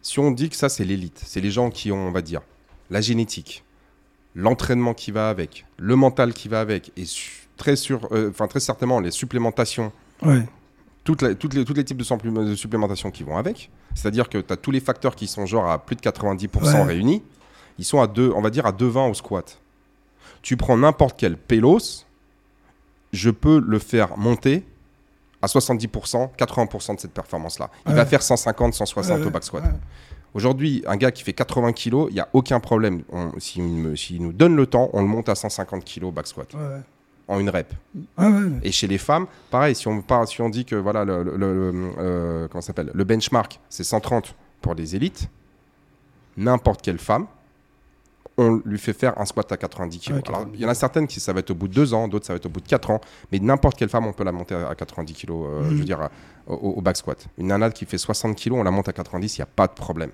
[0.03, 2.43] Si on dit que ça, c'est l'élite, c'est les gens qui ont, on va dire,
[2.91, 3.65] la génétique,
[4.35, 7.05] l'entraînement qui va avec, le mental qui va avec, et
[7.57, 9.93] très, sûr, euh, très certainement les supplémentations
[10.23, 10.43] Ouais.
[11.11, 13.71] Toutes les, toutes les, tous les types de, supplé- de supplémentation qui vont avec.
[13.95, 16.83] C'est-à-dire que tu as tous les facteurs qui sont genre à plus de 90% Ouais.
[16.83, 17.23] réunis.
[17.79, 19.61] Ils sont à deux, on va dire à 2,20 au squat.
[20.43, 22.07] Tu prends n'importe quel pélos,
[23.13, 24.65] je peux le faire monter
[25.43, 27.71] à 70%, 80% de cette performance-là.
[27.87, 27.97] Il Ouais.
[27.97, 29.65] va faire 150, 160 Ouais, au back squat.
[30.35, 33.03] Aujourd'hui, un gars qui fait 80 kg, il n'y a aucun problème.
[33.39, 36.55] S'il s'il nous donne le temps, on le monte à 150 kg au back squat.
[37.31, 37.73] En une rep.
[38.19, 38.51] Ouais, ouais.
[38.63, 41.37] Et chez les femmes, pareil, si on, part, si on dit que voilà, le, le-
[41.37, 45.29] le- euh, comment s'appelle le benchmark, c'est 130 pour les élites,
[46.37, 47.27] n'importe quelle femme,
[48.37, 50.09] on lui fait faire un squat à 90 kg.
[50.09, 50.59] Ouais, Alors, 90.
[50.59, 52.27] il y en a certaines qui ça va être au bout de deux ans, d'autres
[52.27, 53.01] ça va être au bout de 4 ans,
[53.31, 55.71] mais n'importe quelle femme, on peut la monter à à 90 kg, euh, Mhm.
[55.71, 56.11] je veux dire, à-
[56.47, 57.27] au, au back squat.
[57.39, 59.67] Une nana qui fait 60 kg, on la monte à 90, il n'y a pas
[59.67, 60.11] de problème.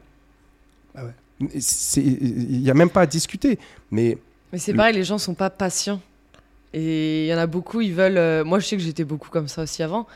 [0.95, 1.12] Ah ouais.
[1.41, 3.59] Il n'y a même pas à discuter.
[3.91, 4.19] Mais
[4.53, 6.01] Mais c'est Le- pareil, les gens sont pas patients.
[6.79, 8.18] Et il y en a beaucoup, ils veulent.
[8.18, 10.07] euh, Moi, je sais que j'étais beaucoup comme ça aussi avant.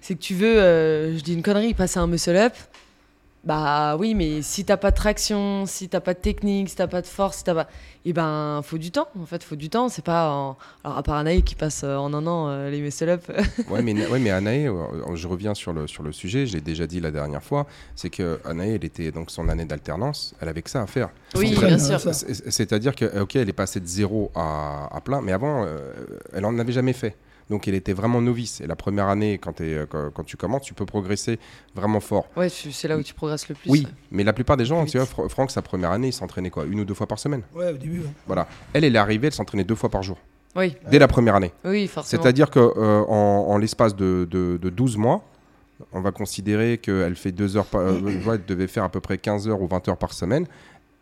[0.00, 2.54] C'est que tu veux, euh, je dis une connerie, passer un muscle up.
[3.42, 6.86] Bah oui, mais si t'as pas de traction, si t'as pas de technique, si t'as
[6.86, 7.68] pas de force, si t'as pas.
[8.04, 9.08] Eh ben, faut du temps.
[9.18, 9.88] En fait, faut du temps.
[9.88, 10.30] C'est pas.
[10.30, 13.22] en- Alors, à part Anaï qui passe euh, en un an euh, les muscle up.
[13.70, 16.60] Ouais, mais, ouais, mais Anaë, euh, je reviens sur le, sur le sujet, je l'ai
[16.60, 17.66] déjà dit la dernière fois,
[17.96, 21.08] c'est que Anaë, elle était donc son année d'alternance, elle avait que ça à faire.
[21.34, 21.98] oui, bien sûr.
[22.12, 25.66] C'est-à-dire que, ok, elle est passée de zéro à, à plein, mais avant,
[26.34, 27.16] elle en avait jamais fait.
[27.50, 28.60] Donc elle était vraiment novice.
[28.62, 31.38] Et la première année, quand, euh, quand, quand tu commences, tu peux progresser
[31.74, 32.26] vraiment fort.
[32.36, 33.68] Ouais, c'est là où tu progresses le plus.
[33.70, 35.06] Oui, mais la plupart des gens, tu vois.
[35.06, 37.70] Fr- Franck, sa première année, il s'entraînait quoi Une ou deux fois par semaine Ouais,
[37.72, 37.98] au début.
[38.00, 38.06] ouais.
[38.26, 38.46] Voilà.
[38.72, 40.16] Elle, elle est arrivée, elle s'entraînait deux fois par jour,
[40.56, 41.52] Oui, dès la première année.
[41.64, 42.22] oui, forcément.
[42.22, 45.24] C'est-à-dire qu'en en, en l'espace de, de, de 12 mois,
[45.92, 49.00] on va considérer qu'elle fait deux heures par, euh, ouais, elle devait faire à peu
[49.00, 50.46] près 15 heures ou 20 heures par semaine.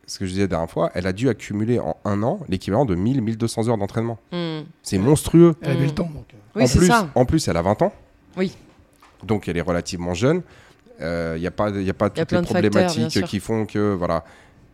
[0.09, 2.85] Ce que je disais la dernière fois, elle a dû accumuler en un an l'équivalent
[2.85, 4.19] de 1000-1200 heures d'entraînement.
[4.33, 4.63] Hmm.
[4.83, 5.55] C'est monstrueux.
[5.63, 5.85] Elle avait Mm.
[5.85, 6.11] le temps.
[6.13, 6.37] Donc, euh.
[6.57, 7.09] Oui, en, plus, ça.
[7.15, 7.93] en plus, elle a 20 ans.
[8.37, 8.57] Oui.
[9.23, 10.43] Donc elle est relativement jeune.
[11.01, 13.39] Il n'y a pas, y a pas Y a toutes plein les facteurs, problématiques qui
[13.39, 13.95] font que...
[13.95, 14.25] Voilà.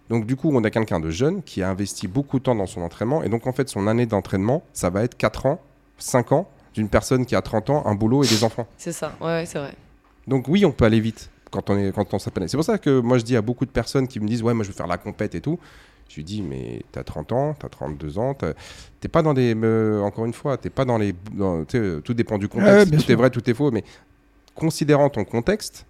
[0.08, 2.66] Donc du coup, on a quelqu'un de jeune qui a investi beaucoup de temps dans
[2.66, 3.22] son entraînement.
[3.22, 5.60] Et donc en fait, son année d'entraînement, ça va être 4 ans,
[5.98, 8.66] 5 ans d'une personne qui a 30 ans, un boulot et des enfants.
[8.78, 9.14] C'est ça.
[9.20, 9.74] Ouais, ouais, c'est vrai.
[10.26, 12.48] Donc oui, on peut aller vite quand on est quand on s'appelle.
[12.48, 14.52] C'est pour ça que moi je dis à beaucoup de personnes qui me disent ouais,
[14.54, 15.58] moi je veux faire la compète et tout.
[16.08, 18.34] Je lui dis mais t'as 30 ans, t'as 32 ans,
[19.00, 19.54] t'es pas dans des
[20.02, 23.30] encore une fois, t'es pas dans les dans- tout dépend du contexte, tout est vrai,
[23.30, 23.84] tout est faux, mais
[24.54, 25.86] considérant ton contexte,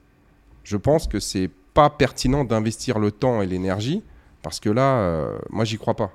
[0.63, 4.03] je pense que c'est pas pertinent d'investir le temps et l'énergie
[4.43, 6.13] parce que là, euh, moi j'y crois pas.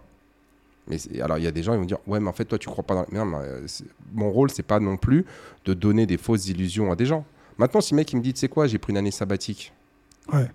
[0.88, 2.58] Mais alors il y a des gens ils vont dire ouais mais en fait toi
[2.58, 3.68] tu crois pas dans mais non, mais, euh,
[4.14, 5.26] mon rôle c'est pas non plus
[5.66, 7.26] de donner des fausses illusions à des gens.
[7.60, 9.72] Maintenant si le mec il me dit tu sais quoi j'ai pris une année sabbatique.
[10.34, 10.50] Ouais.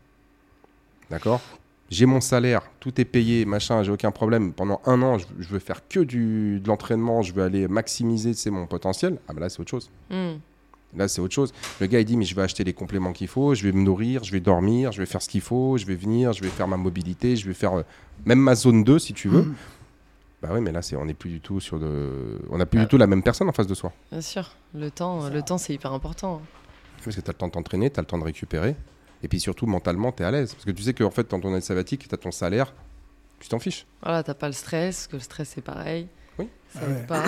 [1.11, 1.41] D'accord?
[1.91, 4.53] J'ai mon salaire, tout est payé, machin, j'ai aucun problème.
[4.53, 8.33] Pendant un an, je, je veux faire que du, de l'entraînement, je veux aller maximiser
[8.35, 9.19] c'est mon potentiel.
[9.29, 9.91] Ah ben là, c'est autre chose.
[10.11, 10.37] Hmm.
[10.97, 11.53] Là, c'est autre chose.
[11.81, 13.83] Le gars, il dit, mais je vais acheter les compléments qu'il faut, je vais me
[13.83, 16.49] nourrir, je vais dormir, je vais faire ce qu'il faut, je vais venir, je vais
[16.49, 17.83] faire ma mobilité, je vais faire euh,
[18.25, 19.43] même ma zone 2 si tu veux.
[19.43, 19.55] Mm.
[20.41, 22.39] Bah oui, mais là, c'est, on n'est plus du tout sur de...
[22.51, 22.83] On n'a plus Ah.
[22.85, 23.93] du tout la même personne en face de soi.
[24.13, 24.53] Bien sûr.
[24.75, 26.41] Le temps, le temps, c'est hyper important.
[27.05, 28.75] Parce que tu as le temps de t'entraîner, tu as le temps de récupérer.
[29.23, 30.53] Et puis surtout, mentalement, tu es à l'aise.
[30.55, 32.73] Parce que tu sais qu'en fait, dans ton année sabbatique, tu as ton salaire,
[33.41, 33.87] tu t'en fiches.
[34.03, 36.09] Voilà, t'as pas le stress, que le stress, c'est pareil.
[36.39, 36.49] Oui.
[36.73, 37.07] Ça Ah ouais.
[37.07, 37.25] pas.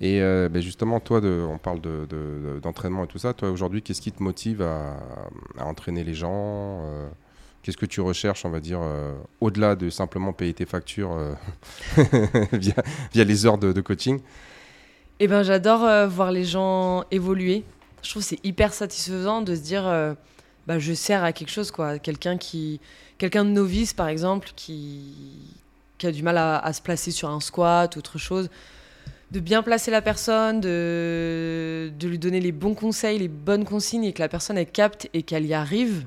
[0.00, 3.32] Et euh, ben justement, toi, de, on parle de- de- de- d'entraînement et tout ça.
[3.32, 4.96] Toi, aujourd'hui, qu'est-ce qui te motive à,
[5.58, 6.30] à entraîner les gens
[6.82, 7.08] euh,
[7.62, 11.32] Qu'est-ce que tu recherches, on va dire, euh, au-delà de simplement payer tes factures euh,
[12.52, 12.74] via,
[13.12, 14.20] via les heures de, de coaching?
[15.18, 17.64] Eh ben, j'adore euh, voir les gens évoluer.
[18.02, 20.14] Je trouve c'est hyper satisfaisant de se dire, euh,
[20.66, 21.98] bah, je sers à quelque chose, quoi.
[21.98, 22.80] Quelqu'un qui,
[23.18, 25.14] quelqu'un de novice, par exemple, qui,
[25.98, 28.50] qui a du mal à, se placer sur un squat autre chose,
[29.32, 34.04] de bien placer la personne, de, de lui donner les bons conseils, les bonnes consignes,
[34.04, 36.06] et que la personne elle capte et qu'elle y arrive.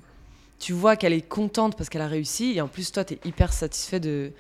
[0.59, 3.19] Tu vois qu'elle est contente parce qu'elle a réussi, et en plus toi, tu es
[3.25, 4.31] hyper satisfait de,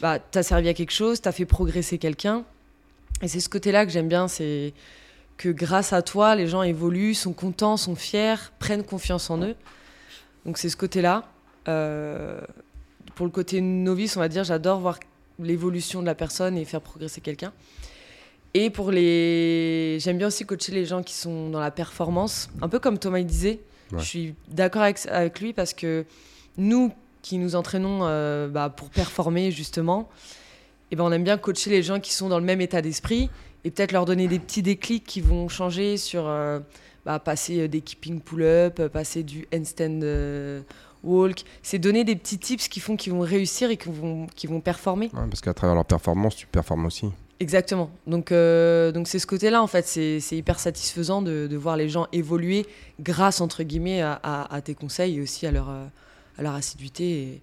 [0.00, 2.44] bah, t'as servi à quelque chose, t'as fait progresser quelqu'un.
[3.22, 4.72] Et c'est ce côté-là que j'aime bien, c'est
[5.42, 9.56] que grâce à toi, les gens évoluent, sont contents, sont fiers, prennent confiance en eux.
[10.46, 11.24] Donc c'est ce côté-là.
[11.66, 12.40] Euh,
[13.16, 15.00] pour le côté novice, on va dire, j'adore voir
[15.40, 17.52] l'évolution de la personne et faire progresser quelqu'un.
[18.54, 19.98] Et pour les.
[19.98, 22.48] J'aime bien aussi coacher les gens qui sont dans la performance.
[22.60, 23.60] Un peu comme Thomas disait.
[23.90, 23.98] Ouais.
[23.98, 26.04] Je suis d'accord avec, avec lui parce que
[26.56, 30.08] nous qui nous entraînons euh, bah, pour performer justement,
[30.92, 33.28] et ben on aime bien coacher les gens qui sont dans le même état d'esprit
[33.64, 36.60] et peut-être leur donner des petits déclics qui vont changer sur euh,
[37.04, 40.62] bah, passer euh, des keeping pull-up, euh, passer du handstand euh,
[41.04, 41.44] walk.
[41.62, 45.10] C'est donner des petits tips qui font qu'ils vont réussir et qui vont, performer.
[45.14, 47.06] Ouais, parce qu'à travers leur performance, tu performes aussi.
[47.40, 47.90] Exactement.
[48.06, 49.86] Donc, euh, donc c'est ce côté-là, en fait.
[49.86, 52.66] C'est hyper satisfaisant de, de voir les gens évoluer
[53.00, 57.04] grâce, entre guillemets, à, à- à tes conseils et aussi à leur, à leur assiduité.
[57.22, 57.40] Et...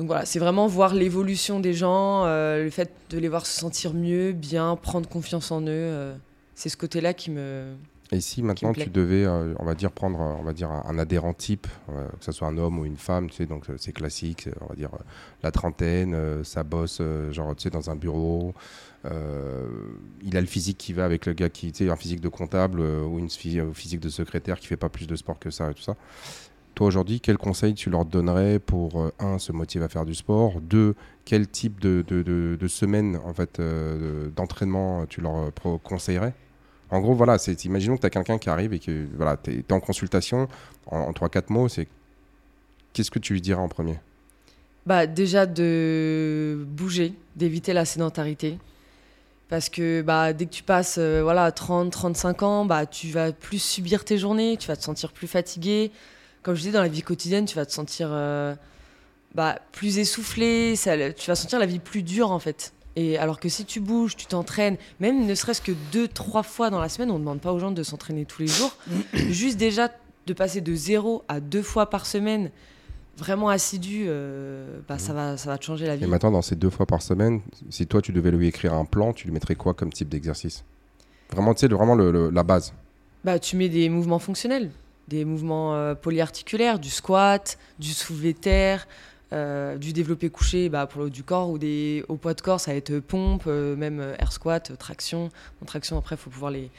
[0.00, 3.60] Donc voilà, c'est vraiment voir l'évolution des gens, euh, le fait de les voir se
[3.60, 5.66] sentir mieux, bien, prendre confiance en eux.
[5.68, 6.14] euh,
[6.54, 7.74] c'est ce côté-là qui me...
[8.10, 11.34] Et si maintenant tu devais, euh, on va dire, prendre on va dire, un, adhérent
[11.34, 14.68] type, que ce soit un homme ou une femme, tu sais, donc c'est classique, on
[14.68, 14.88] va dire
[15.42, 18.54] la trentaine, ça bosse genre, tu sais, dans un bureau,
[19.04, 22.28] il a le physique qui va avec le gars qui, tu sais, un physique de
[22.28, 25.70] comptable ou une phy- physique de secrétaire qui fait pas plus de sport que ça
[25.70, 25.94] et tout ça.
[26.80, 30.60] Aujourd'hui, quel conseil tu leur donnerais pour, euh, un, se motiver à faire du sport,
[30.62, 30.94] deux,
[31.26, 36.32] quel type de, de, de- semaine en fait, euh, de- d'entraînement tu leur euh, conseillerais?
[36.90, 39.50] En gros, voilà, c'est, imaginons que tu as quelqu'un qui arrive et que voilà, tu
[39.58, 40.48] es, en consultation,
[40.86, 41.86] en, en 3-4 mots, c'est
[42.94, 43.98] qu'est-ce que tu lui dirais en premier?
[44.86, 48.58] Bah, déjà de bouger, d'éviter la sédentarité.
[49.50, 53.32] Parce que bah, dès que tu passes euh, voilà, 30, 35 ans, bah, tu vas
[53.32, 55.90] plus subir tes journées, tu vas te sentir plus fatigué.
[56.42, 58.54] Comme je disais, dans la vie quotidienne, tu vas te sentir euh,
[59.34, 62.72] bah, plus essoufflé, ça- tu vas sentir la vie plus dure en fait.
[62.96, 66.70] Et alors que si tu bouges, tu t'entraînes, même ne serait-ce que deux, trois fois
[66.70, 68.74] dans la semaine, on ne demande pas aux gens de s'entraîner tous les jours.
[69.14, 69.90] Juste déjà
[70.26, 72.50] de passer de zéro à deux fois par semaine,
[73.16, 76.04] vraiment assidu, euh, bah, ça, va, ça va te changer la vie.
[76.04, 78.84] Et maintenant, dans ces deux fois par semaine, si toi tu devais lui écrire un
[78.84, 80.64] plan, tu lui mettrais quoi comme type d'exercice?
[81.30, 82.72] Vraiment, tu sais, vraiment le- le- la base?
[83.24, 84.70] Bah, tu mets des mouvements fonctionnels,
[85.10, 88.86] des mouvements euh, polyarticulaires, du squat, du soulevé terre,
[89.32, 92.40] euh, du développé couché bah, pour le haut du corps ou des au poids de
[92.40, 95.28] corps, ça va être pompe, euh, même euh, air squat, traction.
[95.60, 96.70] Bon, traction, après, il faut pouvoir les,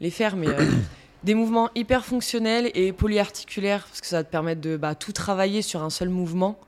[0.00, 0.48] les faire, mais
[1.24, 5.12] des mouvements hyper fonctionnels et polyarticulaires parce que ça va te permettre de bah, tout
[5.12, 6.58] travailler sur un seul mouvement.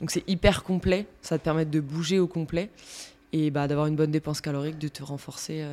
[0.00, 2.70] Donc c'est hyper complet, ça va te permettre de bouger au complet
[3.32, 5.64] et bah, d'avoir une bonne dépense calorique, de te renforcer.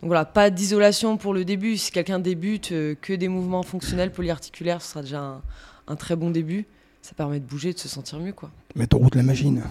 [0.00, 1.76] Donc voilà, pas d'isolation pour le début.
[1.76, 5.42] Si quelqu'un débute, euh, que des mouvements fonctionnels polyarticulaires, ce sera déjà un,
[5.88, 6.66] un très bon début.
[7.02, 8.50] Ça permet de bouger, de se sentir mieux, quoi.
[8.76, 9.62] Mettre en route la machine.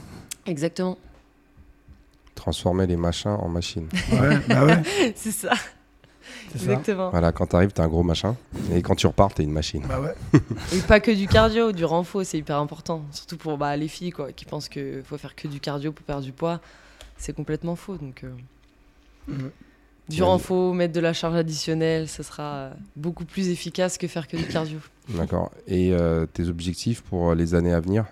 [0.46, 0.98] Exactement.
[2.36, 3.88] Transformer les machins en machines.
[4.12, 4.84] Ouais, bah ouais,
[5.16, 5.54] c'est ça.
[6.54, 7.10] Exactement.
[7.10, 8.36] voilà, quand tu arrives, tu un gros machin.
[8.74, 9.84] Et quand tu repars, tu une machine.
[9.88, 10.14] Bah ouais.
[10.74, 13.04] Et pas que du cardio, du renfort, c'est hyper important.
[13.12, 16.06] Surtout pour bah, les filles, quoi, qui pensent qu'il faut faire que du cardio pour
[16.06, 16.60] perdre du poids.
[17.18, 17.98] C'est complètement faux.
[17.98, 19.34] Donc, euh.
[20.10, 20.28] Du Ouais.
[20.28, 24.38] renfort, mettre de la charge additionnelle, ça sera euh, beaucoup plus efficace que faire que
[24.38, 24.80] du cardio.
[25.10, 25.52] D'accord.
[25.68, 28.06] Et euh, tes objectifs pour euh, les années à venir?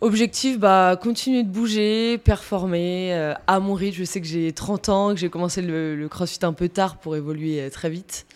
[0.00, 3.96] Objectif, bah, continuer de bouger, performer euh, à mon rythme.
[3.98, 6.96] Je sais que j'ai 30 ans, que j'ai commencé le, le crossfit un peu tard
[6.98, 8.26] pour évoluer très vite.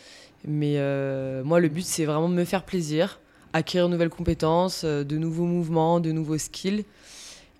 [0.47, 3.19] Mais euh, moi, le but, c'est vraiment de me faire plaisir,
[3.53, 6.85] acquérir de nouvelles compétences, de nouveaux mouvements, de nouveaux skills.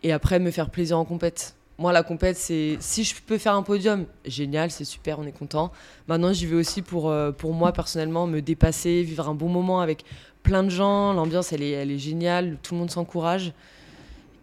[0.05, 1.55] Et après, me faire plaisir en compète.
[1.79, 5.33] Moi, la compète, c'est si je peux faire un podium, génial, c'est super, on est
[5.33, 5.71] content.
[6.09, 9.81] Maintenant, j'y vais aussi pour, euh, pour moi, personnellement, me dépasser, vivre un bon moment
[9.81, 10.05] avec
[10.43, 11.13] plein de gens.
[11.13, 13.53] L'ambiance, elle est, elle est géniale, tout le monde s'encourage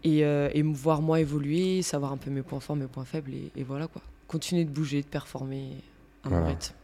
[0.02, 3.04] et, euh, et me voir moi évoluer, savoir un peu mes points forts, mes points
[3.04, 4.00] faibles, et, et voilà quoi.
[4.28, 5.82] Continuer de bouger, de performer
[6.24, 6.74] à mon rythme.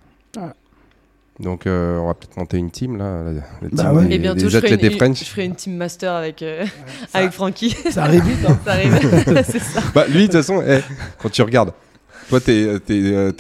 [1.41, 3.24] Donc, euh, on va peut-être monter une team, là.
[3.24, 4.07] La, Bah team ouais.
[4.07, 5.18] des, Et bientôt, des je ferai, une, French.
[5.20, 6.64] je ferai une team master avec, euh,
[7.09, 7.70] Ça, avec Francky.
[7.91, 8.47] ça arrive vite.
[8.47, 8.59] Hein.
[8.64, 8.93] ça arrive,
[9.45, 9.80] c'est ça.
[9.95, 10.80] Bah, lui, de toute façon, eh,
[11.18, 11.72] quand tu regardes,
[12.28, 12.66] toi, t'es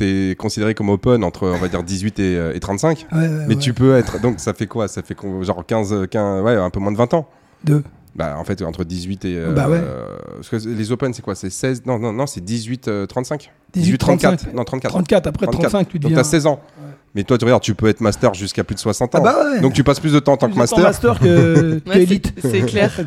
[0.00, 3.06] es, considéré comme open entre, on va dire, 18 et, euh, et 35.
[3.12, 3.56] Ouais, ouais, Mais ouais.
[3.56, 4.20] tu peux être.
[4.20, 4.88] Donc, ça fait quoi?
[4.88, 6.42] Ça fait genre 15, 15.
[6.42, 7.28] Ouais, un peu moins de 20 ans.
[7.64, 7.84] Deux.
[8.14, 9.36] Bah, en fait, entre 18 et.
[9.36, 9.78] euh, Bah ouais.
[9.82, 11.34] euh, parce que les open, c'est quoi?
[11.34, 11.84] C'est 16.
[11.86, 13.50] Non, non, non, c'est 18, euh, 35.
[13.72, 14.52] 18, 34.
[14.54, 14.90] Non, 34.
[14.92, 15.70] 34, après 34.
[15.70, 16.22] 35, tu Donc, deviens.
[16.22, 16.60] t'as 16 ans.
[16.78, 16.90] Ouais.
[17.14, 19.18] Mais toi, tu regardes, tu peux être master jusqu'à plus de 60 ans.
[19.20, 19.60] Ah bah ouais.
[19.60, 21.12] Donc, tu passes plus de temps en tant que Plus de temps master.
[21.12, 22.34] master que, que élite.
[22.42, 22.92] c'est clair.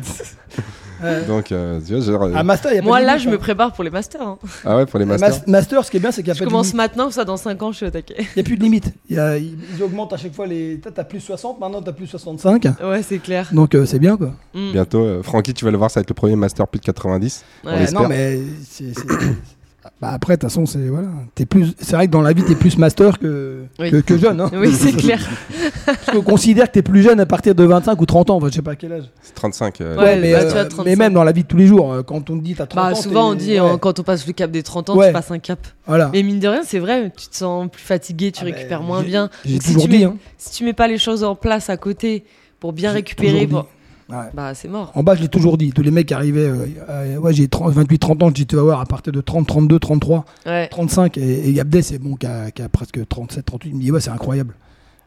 [1.28, 3.24] Donc, euh, tu vois, genre, À master, il y a pas Moi de là, limite,
[3.24, 3.38] je me hein.
[3.38, 4.22] prépare pour les masters.
[4.22, 4.38] hein.
[4.64, 5.48] Ah ouais, pour les Mas- masters.
[5.48, 6.76] Master, ce qui est bien, c'est qu'il n'y a Je pas de commence limite.
[6.76, 8.16] maintenant, ça dans 5 ans, je suis au taquet.
[8.18, 8.92] Il n'y a plus de limite.
[9.08, 10.80] Il y a- ils ils augmentent à chaque fois les.
[10.82, 12.64] T'as t'as plus 60, maintenant t'as plus 65.
[12.82, 13.48] Ouais, c'est clair.
[13.52, 14.32] Donc euh, c'est bien quoi.
[14.54, 14.72] Mm.
[14.72, 16.84] Bientôt, euh, Francky, tu vas le voir, ça va être le premier master plus de
[16.86, 17.44] 90.
[17.64, 17.78] Ouais.
[17.80, 18.02] l'espère.
[18.02, 18.38] non mais
[18.68, 19.02] c'est- c'est-
[20.00, 21.74] Bah après, de toute façon, c'est voilà, t'es plus.
[21.80, 23.90] C'est vrai que dans la vie, t'es plus master que, Oui.
[23.90, 24.40] que, que jeune.
[24.40, 24.50] Hein.
[24.54, 25.20] Oui, c'est clair.
[25.86, 28.36] Parce qu'on considère que t'es plus jeune à partir de 25 ou 30 ans.
[28.36, 29.04] Enfin, je sais pas à quel âge.
[29.22, 29.80] C'est 35.
[29.80, 30.84] euh, Ouais, mais, bah, euh, tu vois, 35.
[30.84, 32.66] mais même dans la vie de tous les jours, euh, quand on te dit t'as
[32.66, 32.94] 30 Bah, ans.
[32.94, 35.08] souvent, on dit, ouais, quand on passe le cap des 30 ans, Ouais.
[35.08, 35.60] tu passes un cap.
[35.86, 36.10] Voilà.
[36.12, 38.86] Mais mine de rien, c'est vrai, tu te sens plus fatigué, tu Ah, récupères bah,
[38.86, 39.30] moins bien.
[39.44, 39.98] J'ai Donc, si toujours tu dit.
[39.98, 40.16] mets- Hein.
[40.38, 42.24] Si tu mets pas les choses en place à côté
[42.60, 43.66] pour bien récupérer, pour-.
[44.08, 44.16] Ouais.
[44.34, 44.92] bah c'est mort.
[44.94, 45.70] En bas, je l'ai toujours dit.
[45.72, 48.54] Tous les mecs arrivaient, euh, euh, ouais, j'ai 30 28, 30 ans, je dis, tu
[48.56, 50.68] vas voir, à partir de 30, 32, 33, Ouais.
[50.68, 54.10] 35, et, et c'est bon, qui a, presque 37, 38, il me dit, ouais, c'est
[54.10, 54.54] incroyable.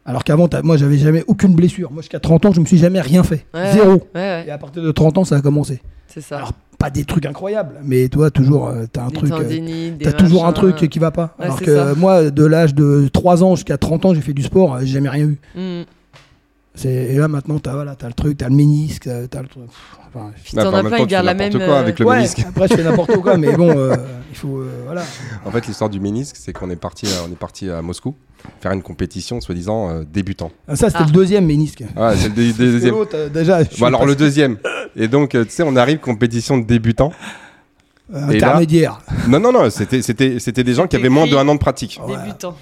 [0.05, 1.91] Alors qu'avant, moi, j'avais jamais aucune blessure.
[1.91, 3.45] Moi, jusqu'à 30 ans, je me suis jamais rien fait.
[3.53, 3.71] Ouais.
[3.73, 4.01] Zéro.
[4.15, 5.81] Et à partir de 30 ans, ça a commencé.
[6.07, 6.37] c'est ça.
[6.37, 9.31] Alors, pas des trucs incroyables, mais toi, toujours, euh, t'as un des truc.
[9.33, 11.35] euh, T'as toujours un truc qui va pas.
[11.37, 11.93] Ouais, Alors que ça.
[11.95, 14.93] moi, de l'âge de 3 ans jusqu'à 30 ans, j'ai fait du sport, euh, j'ai
[14.93, 15.37] jamais rien eu.
[15.55, 15.83] Mm.
[16.85, 19.63] Et là, maintenant, t'as voilà, as le truc, t'as le ménisque, t'as t'as le truc.
[20.07, 21.51] Enfin, Puis Bah, t'en en as même plein, temps, ils tu gardent fais la même.
[21.51, 22.39] n'importe quoi euh, avec le ouais, ménisque.
[22.47, 23.95] après, je fais n'importe quoi, mais bon, euh,
[24.31, 24.59] il faut.
[24.59, 25.03] euh, voilà.
[25.45, 28.15] En fait, l'histoire du ménisque, c'est qu'on est parti, à- on est parti à Moscou
[28.61, 30.51] faire une compétition, soi-disant euh, débutant.
[30.67, 31.05] Ah, Ça, c'était Ah.
[31.07, 31.83] le deuxième ménisque.
[31.97, 32.95] Ah, c'est le deuxième.
[33.13, 34.57] euh, déjà, Bon, alors le deuxième.
[34.95, 37.11] Et donc, euh, tu sais, on arrive compétition de débutant.
[38.13, 38.99] euh, et là- intermédiaire.
[39.27, 41.39] Non, non, non, c'était, c'était, c'était des gens qui avaient moins de écrit.
[41.41, 41.99] un an de pratique.
[42.07, 42.55] Débutant.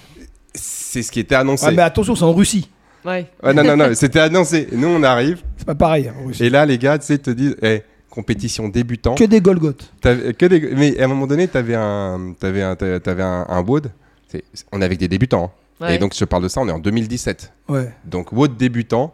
[0.54, 1.68] C'est ce qui était annoncé.
[1.68, 2.70] Ouais, mais attention, c'est en Russie.
[3.08, 3.26] Ouais.
[3.42, 4.68] Ouais, non, non, non, c'était annoncé.
[4.72, 5.42] Nous, on arrive.
[5.58, 6.12] C'est pas pareil.
[6.26, 6.44] Russie.
[6.46, 9.16] Et là, les gars, tu sais, te disent, eh, compétition débutant.
[9.16, 9.92] Que des Golgoth.
[10.02, 13.62] Que des- Mais à un moment donné, t'avais un, t'avais un, t'avais t'avais un, un
[13.62, 13.92] WOD.
[14.28, 15.54] C'est- On est avec des débutants.
[15.80, 15.86] hein.
[15.86, 15.96] Ouais.
[15.96, 17.54] Et donc, je parle de ça, on est en 2017.
[17.70, 19.14] Ouais, Donc, WOD débutant,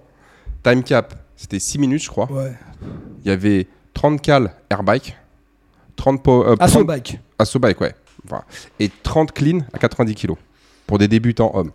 [0.63, 2.31] time cap, c'était 6 minutes, je crois.
[2.31, 2.53] ouais.
[3.23, 5.15] Il y avait 30 cales airbike,
[5.97, 7.19] 30 po- euh, 30 Assobike.
[7.37, 7.93] Assaut bike, ouais.
[8.25, 8.45] Voilà.
[8.79, 10.33] Et 30 clean à 90 kg
[10.87, 11.71] pour des débutants hommes.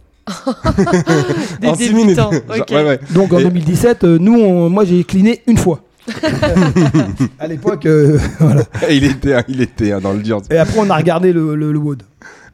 [1.60, 2.16] Des En six minutes.
[2.16, 2.66] Genre, ok.
[2.70, 3.00] ouais, ouais.
[3.12, 5.80] Donc en Et- 2017, euh, nous, on- moi, j'ai cliné une fois.
[7.38, 8.62] à l'époque, euh, voilà.
[8.90, 10.40] Il était, hein, il était hein, dans le dur.
[10.50, 12.02] Et après, on a regardé le, le, le WOD.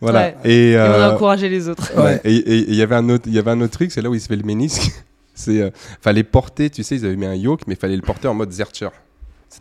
[0.00, 0.20] Voilà.
[0.20, 0.34] Ouais.
[0.44, 1.92] Et, Et on a euh, encouragé les autres.
[2.24, 4.14] et il y avait un autre, il y avait un autre truc, c'est là où
[4.14, 4.90] il se fait le ménisque.
[5.36, 5.70] C'est, euh,
[6.00, 8.52] fallait porter, tu sais, ils avaient mis un yoke, mais fallait le porter en mode
[8.52, 8.90] zercher.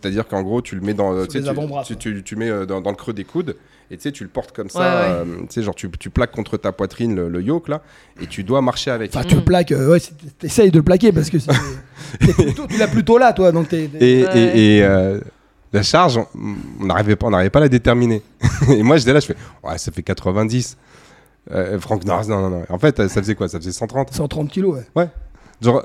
[0.02, 2.66] C'est-à-dire qu'en gros, tu le mets dans, Sur tu tu, tu, tu- tu mets euh,
[2.66, 3.56] dans, dans le creux des coudes,
[3.91, 5.12] et tu sais, tu le portes comme ça, Ouais, ouais.
[5.12, 7.82] euh, tu sais, genre tu, tu plaques contre ta poitrine le, le yoke là,
[8.22, 9.16] et tu dois marcher avec.
[9.16, 9.46] Enfin, tu le Mm.
[9.46, 10.00] plaques, euh, ouais,
[10.39, 11.38] t'essayes de le plaquer parce que
[12.20, 13.52] plutôt- tu l'as plutôt là, toi.
[13.52, 14.30] Donc Et, Ouais.
[14.36, 15.20] et- et, euh,
[15.72, 18.22] la charge, on- n'arrivait pas, on n'arrivait pas à la déterminer.
[18.70, 20.78] et moi, j'étais là, je fais, ouais, ça fait 90.
[21.52, 22.64] Euh, Franck, non, non, non, non.
[22.70, 23.48] En fait, ça faisait quoi?
[23.50, 25.08] Ça faisait 130 130 kilos, ouais.
[25.64, 25.82] Genre,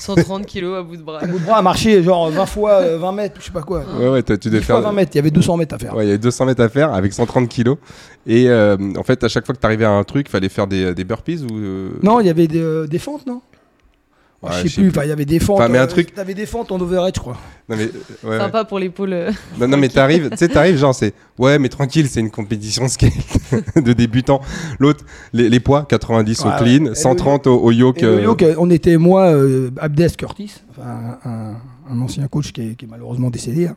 [0.00, 1.20] 130 kilos à bout de bras.
[1.22, 3.62] Un bout de bras à marcher genre 20 fois euh, 20 mètres, je sais pas
[3.62, 3.84] quoi.
[3.98, 4.84] ouais, ouais, t'as- tu 10 devais fois faire.
[4.84, 5.94] 20 mètres, il y avait 200 mètres à faire.
[5.94, 7.76] Ouais, il y avait 200 mètres à faire avec 130 kilos.
[8.26, 10.48] Et euh, en fait, à chaque fois que tu arrivais à un truc, il fallait
[10.48, 11.54] faire des, des burpees ou.
[11.54, 13.40] euh, Non, il y avait des, euh, des fentes, non?
[14.42, 15.58] Ouais, Je sais plus, il y avait des fentes.
[15.60, 17.36] Enfin, mais un euh, truc- T'avais des fentes en overhead, je crois.
[17.68, 17.84] Non, mais.
[18.24, 18.38] ouais, ouais.
[18.38, 19.12] Sympa pour l'épaule.
[19.12, 19.30] euh.
[19.60, 21.12] Non, non, mais t'arrives, tu sais, t'arrives, genre, c'est.
[21.38, 23.12] Ouais, mais tranquille, c'est une compétition skate
[23.76, 24.40] de débutants.
[24.78, 26.56] L'autre, les, les poids, 90 Ouais, au ouais.
[26.56, 28.02] clean, Et le 130 au, au yoke.
[28.02, 31.18] Euh, yoke, euh, on était moi, euh, Abdes Curtis, enfin,
[31.90, 33.66] un, ancien coach qui est, qui est malheureusement décédé.
[33.66, 33.76] hein.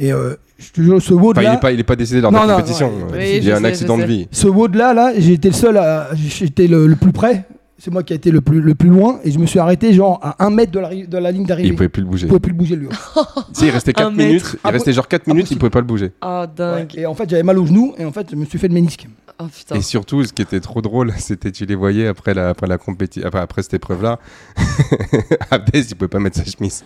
[0.00, 2.32] Et euh, je ce WOD Enfin, il là, est pas, il est pas décédé lors
[2.32, 2.90] de la non, compétition.
[2.90, 4.26] non, oui, il y a un sais, accident de vie.
[4.32, 5.80] ce WOD là, là, été le seul
[6.16, 7.44] j'étais le, le plus près.
[7.84, 9.92] C'est moi qui ai été le plus, le plus loin et je me suis arrêté
[9.92, 11.72] genre à un mètre de la, de la ligne Il d'arrivée.
[11.74, 12.22] pouvait plus le bouger.
[12.22, 12.88] Je pouvais plus le bouger lui.
[13.52, 14.32] Sais, il restait 4 Un minutes.
[14.42, 14.56] mètre.
[14.64, 16.12] Il restait genre 4 minutes, il pouvait pas le bouger.
[16.24, 16.92] Oh, dingue.
[16.96, 18.74] Et en fait, j'avais mal au genou et en fait, je me suis fait le
[18.74, 19.06] ménisque.
[19.38, 19.44] Oh.
[19.74, 22.78] Et surtout, ce qui était trop drôle, c'était tu les voyais après la, après la
[22.78, 24.18] compétition, après, après cette épreuve-là.
[25.50, 26.84] Abdes, il pouvait pas mettre sa chemise.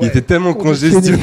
[0.00, 1.18] Il était tellement Congestionné.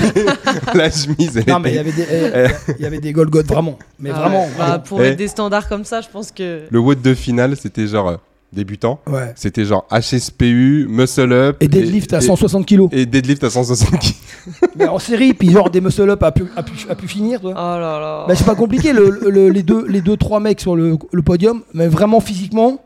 [0.74, 3.46] la chemise, elle Non, mais il y avait des, eh, il y avait des Golgoth
[3.46, 3.78] vraiment.
[4.00, 4.46] Mais Ah vraiment.
[4.46, 4.52] ouais.
[4.58, 5.04] Bah, pour Eh.
[5.04, 6.62] mettre des standards comme ça, je pense que.
[6.72, 8.18] Le WOD de finale, c'était genre euh,
[8.54, 9.00] débutant.
[9.08, 9.32] Ouais.
[9.36, 11.58] C'était genre HSPU, muscle up.
[11.62, 12.90] Et deadlift à et- 160 kilos.
[12.92, 14.14] Et deadlift à 160 kg.
[14.76, 17.40] Mais en série, puis genre des muscle up à pu, à pu, à pu finir.
[17.42, 17.52] Toi.
[17.56, 18.26] Oh là là.
[18.28, 21.22] Bah, c'est pas compliqué, le, le- les, deux, les deux, trois mecs sur le, le
[21.22, 22.82] podium, mais vraiment physiquement,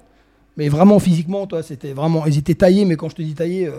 [0.58, 2.26] mais vraiment physiquement, toi, c'était vraiment.
[2.26, 3.72] Ils étaient taillés, mais quand je te dis taillés, euh,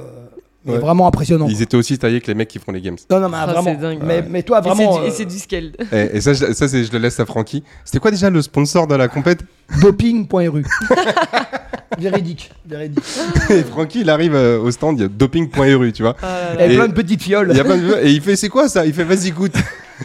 [0.67, 0.79] Ouais.
[0.79, 1.47] vraiment impressionnant.
[1.49, 2.97] Ils étaient aussi taillés que les mecs qui font les games.
[3.09, 3.63] Non, non, mais Ah, vraiment.
[3.71, 4.01] c'est dingue.
[4.03, 4.99] Mais, mais toi, Et c'est vraiment.
[5.01, 5.71] du- Et c'est du scale.
[5.93, 7.63] Et, et ça, je, ça c'est- je le laisse à Francky.
[7.85, 9.43] C'était quoi déjà le sponsor de la compète?
[9.71, 10.65] Euh, doping.ru.
[11.99, 13.05] véridique, véridique.
[13.51, 16.17] Et Francky, il arrive euh, au stand, il y a doping.ru, tu vois.
[16.23, 16.73] Là Et, là.
[16.73, 17.49] Et- plein de petites fioles.
[17.51, 18.85] Il y a plein de- Et il fait, c'est quoi ça?
[18.87, 19.55] Il fait, vas-y, goûte.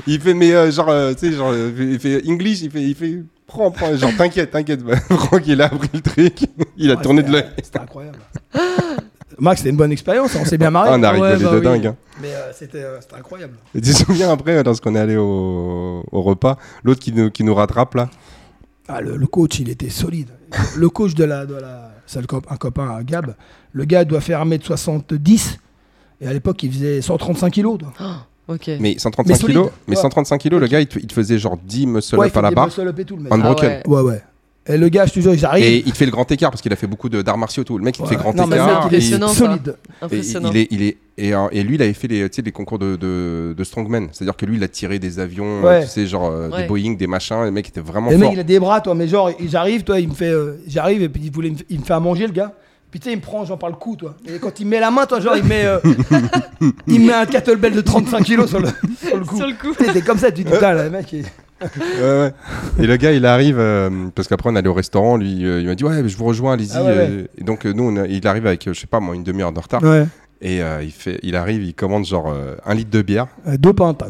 [0.08, 2.82] Il fait, mais euh, genre, euh, tu sais, genre, euh, il fait English, il fait,
[2.82, 4.82] il fait, prends, prends, genre, t'inquiète, t'inquiète.
[5.10, 6.40] Franck, il a appris le truc.
[6.78, 7.52] Il a Ouais, tourné de c'était- l'œil.
[7.64, 8.20] C'était incroyable.
[9.40, 10.90] Max, c'était une bonne expérience, on s'est bien marré.
[10.92, 11.64] Ah, on a rigolé Ouais, bah de oui.
[11.64, 11.88] dingue.
[11.88, 11.96] hein.
[12.22, 13.54] Mais euh, c'était euh, c'était incroyable.
[13.74, 17.32] Et tu te souviens après, euh, lorsqu'on est allé au, au repas, l'autre qui nous,
[17.32, 18.10] qui nous rattrape là?
[18.88, 20.30] Ah, le, le coach, il était solide.
[20.76, 21.46] Le coach de la.
[21.46, 23.36] De la c'est le cop- un copain, un Gab.
[23.74, 25.58] Le gars doit faire 1m70.
[26.22, 27.78] Et à l'époque, il faisait 135 kilos.
[27.80, 27.94] toi.
[28.00, 28.70] Oh, Ok.
[28.80, 30.02] Mais 135 Mais solide, kilos, mais ouais.
[30.02, 32.42] 135 kilos, le gars, il te, il te faisait genre 10 muscle Ouais, up à
[32.42, 32.66] la barre.
[32.66, 33.32] muscle-up et tout, le mec.
[33.32, 33.82] Unbroken.
[33.86, 33.96] Ah ouais.
[33.96, 34.22] Ouais, ouais.
[34.68, 35.66] Et le gars, je te jure, ils arrivent.
[35.66, 37.64] Et il te fait le grand écart parce qu'il a fait beaucoup de- d'arts martiaux
[37.64, 37.80] et tout.
[37.80, 38.68] Le mec, il te fait grand Non, mais écart.
[38.68, 39.28] il est et- impressionnant.
[39.30, 39.34] ça.
[39.36, 39.76] solide.
[40.02, 40.52] et Impressionnant.
[40.52, 42.52] il est, il est, et, euh, et lui, il avait fait les, tu sais, les
[42.52, 44.10] concours de, de, de strongman.
[44.12, 45.82] C'est-à-dire que lui, il a tiré des avions, Ouais.
[45.82, 46.66] tu sais, genre euh, des.
[46.66, 47.44] Boeing, des machins.
[47.44, 48.34] Le mec était vraiment Et le mec, fort.
[48.36, 50.26] il a des bras, toi, mais genre, j'arrive, toi, il me fait.
[50.30, 52.54] euh, j'arrive et puis il, voulait me, il me fait à manger, le gars.
[52.92, 54.16] Puis tu sais, il me prend, genre, par le cou, toi.
[54.28, 55.64] Et quand il met la main, toi, genre, il met.
[55.66, 55.80] euh,
[56.88, 59.38] il met un kettlebell de 35 kilos sur le, sur le cou.
[59.38, 59.74] Sur le coup.
[59.78, 61.12] Tu sais, T'es comme ça, tu dis, putain, là, le mec.
[61.14, 61.24] il-
[61.62, 62.32] Ouais, ouais.
[62.80, 65.18] Et le gars, il arrive, euh, parce qu'après, on allait au restaurant.
[65.18, 66.72] Lui, euh, il m'a dit, ouais, mais je vous rejoins, allez-y.
[66.76, 67.08] Ah ouais, ouais.
[67.10, 69.24] euh, Et donc, nous, on a- il arrive avec, euh, je sais pas, moi, une
[69.24, 69.84] demi-heure de retard.
[69.84, 70.06] Ouais.
[70.44, 73.28] Et euh, il, fait, il arrive, il commande genre euh, un litre de bière.
[73.48, 74.04] Euh, deux pintes.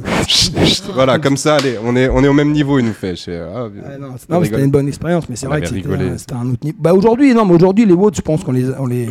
[0.94, 3.18] voilà, comme ça, allez, on est, on est au même niveau, il nous fait.
[3.18, 4.46] Je fais, ah, non, c'est- on non, mais rigole.
[4.46, 6.10] c'était une bonne expérience, mais c'est On vrai que c'était rigolé.
[6.12, 6.78] un, c'était un autre niveau.
[6.80, 9.10] Bah aujourd'hui, non, mais aujourd'hui, les WOD, je pense qu'on les, on les,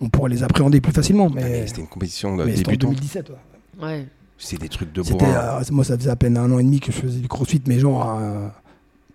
[0.00, 2.70] on pourrait les appréhender plus facilement, Mais mais, C'était une compétition de mais c'était en
[2.72, 2.88] débutants.
[2.88, 3.30] 2017.
[3.30, 3.86] ouais.
[3.86, 4.06] Ouais.
[4.38, 5.58] C'est des trucs de C'était, bourrin.
[5.60, 7.60] euh, moi, ça faisait à peine un an et demi que je faisais du crossfit,
[7.66, 8.46] mais genre, euh,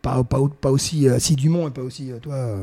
[0.01, 2.57] pas, pas, pas aussi euh, assidûment et pas aussi, euh, toi, euh,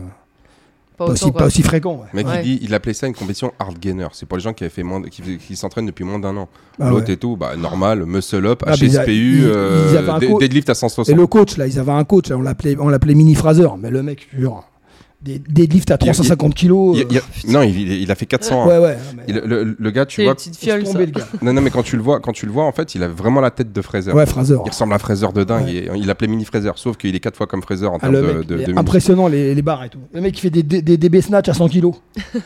[0.98, 1.38] Pas pas, autant, aussi, quoi.
[1.40, 1.94] pas aussi fréquent.
[1.94, 2.06] Ouais.
[2.12, 2.42] Le mec, Ouais.
[2.44, 4.08] il, dit, il appelait ça une compétition hard gainer.
[4.12, 6.48] C'est pour les gens qui, avaient fait moins de- qui, s'entraînent depuis moins d'un an.
[6.78, 7.14] Ah L'autre ouais.
[7.14, 10.38] et tout, bah, normal, muscle up, Ah, mais ils a- HSPU, ils- ils euh, co-
[10.38, 11.16] deadlift à Et 160.
[11.16, 13.88] le coach, là, ils avaient un coach, là, on l'appelait, on l'appelait Mini Fraser, mais
[13.88, 14.64] le mec, jure,
[15.22, 16.96] des, des lifts à Il y a- 350 kilos.
[16.96, 18.62] Il- il y a- euh, non, il, a fait 400.
[18.62, 18.66] hein.
[18.68, 18.96] ouais, ouais.
[19.16, 20.50] mais- Il- le, le gars, tu vois, ça.
[20.82, 21.26] tomber, le gars.
[21.42, 23.08] non, non, mais quand tu le vois, quand tu le vois, en fait, il a
[23.08, 24.12] vraiment la tête de Fraser.
[24.12, 24.56] Ouais, Fraser.
[24.64, 25.64] Il ressemble à Fraser de dingue.
[25.66, 25.90] Ouais.
[25.96, 28.44] il l'appelait mini Fraser, sauf qu'il est quatre fois comme Fraser en Ah, termes le
[28.44, 29.98] de, mec, de, impressionnant les, les barres et tout.
[30.12, 31.94] Le mec il fait des, des, des DB snatch à 100 kilos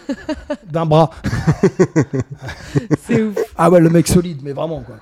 [0.72, 1.10] d'un bras.
[3.06, 3.34] C'est ouf.
[3.56, 4.96] Ah ouais, le mec solide, mais vraiment quoi.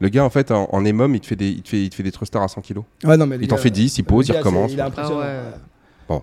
[0.00, 1.88] Le gars, en fait, en, en EMOM, il te fait des, il te fait, il
[1.88, 2.84] te fait des thrusters à 100 kilos.
[3.04, 4.72] Ouais, non, mais Il t'en fait 10, il pose, il recommence.
[4.72, 5.20] Il est impressionnant.
[5.22, 5.32] Ah ouais.
[5.32, 5.58] ouais.
[6.08, 6.22] Bon.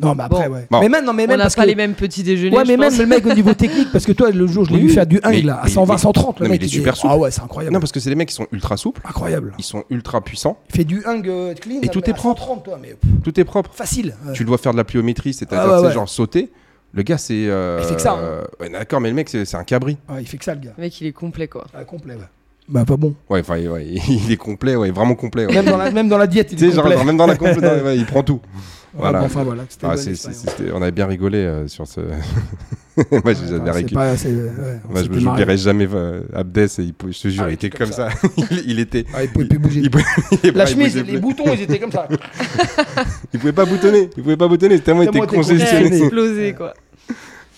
[0.00, 0.54] Non, mais après, Bon.
[0.54, 0.66] ouais.
[0.70, 0.80] Bon.
[0.80, 1.68] Mais même, non, mais On même n'a parce pas que.
[1.68, 2.56] les mêmes petits déjeuners.
[2.56, 2.98] Ouais, mais je même pense.
[2.98, 5.06] le mec au niveau technique, parce que toi, le jour, je l'ai Oui, vu faire
[5.06, 6.40] du mais- 1 là, à mais- 120, mais- 130.
[6.40, 7.12] Le non, mais mec, il est super souple.
[7.12, 7.74] Ah ouais, c'est incroyable.
[7.74, 9.52] Non, parce que c'est des mecs qui sont ultra souples, Incroyable.
[9.58, 11.80] ils sont ultra puissants, Il fait du 1 euh, clean.
[11.82, 12.40] Et là, tout mais est propre.
[12.42, 13.70] 130, toi, mais tout est propre.
[13.74, 14.14] facile.
[14.26, 14.32] ouais.
[14.32, 15.92] Tu dois faire de la pliométrie, c'est-à-dire, Ah ouais, tu sais, ouais.
[15.94, 16.50] genre sauter.
[16.92, 17.46] Le gars, c'est.
[17.46, 18.18] euh, Il fait que ça, hein.
[18.20, 19.96] euh, ouais, D'accord, mais le mec, c'est c'est un cabri.
[20.08, 20.72] Ouais, il fait que ça, le gars.
[20.76, 21.64] Le mec, il est complet, quoi.
[21.72, 22.20] Ah, complet, ouais.
[22.68, 23.14] Bah, pas bon.
[23.28, 25.46] Ouais, enfin, ouais, il est complet, ouais, vraiment complet.
[25.46, 25.54] ouais.
[25.54, 26.96] Même dans la, même dans la diète, il Tu est sais, genre, complet.
[26.96, 28.40] genre, même dans la complet, dans- ouais, il prend tout.
[28.94, 29.20] Voilà.
[29.20, 29.62] bon, enfin, voilà.
[29.68, 32.00] C'était une Ah, c'était- on avait bien rigolé euh, sur ce.
[32.96, 33.72] Moi, je Ouais, j'avais enfin,
[34.16, 34.50] c'est rigolé.
[34.90, 37.70] Moi, je j'oublierai jamais euh, Abdes, et il, je te jure, Ah, il il était
[37.70, 38.08] comme ça.
[38.50, 39.06] il, il était.
[39.14, 39.80] Ah, il pouvait plus bouger.
[39.80, 40.04] Il, pouvait-
[40.42, 41.20] il La chemise, les plus.
[41.20, 42.08] boutons, ils étaient comme ça.
[43.32, 44.10] Il pouvait pas boutonner.
[44.16, 44.80] Il pouvait pas boutonner.
[44.80, 45.98] Tellement il était Tellement il était Il a congestionné.
[46.02, 46.74] explosé, quoi.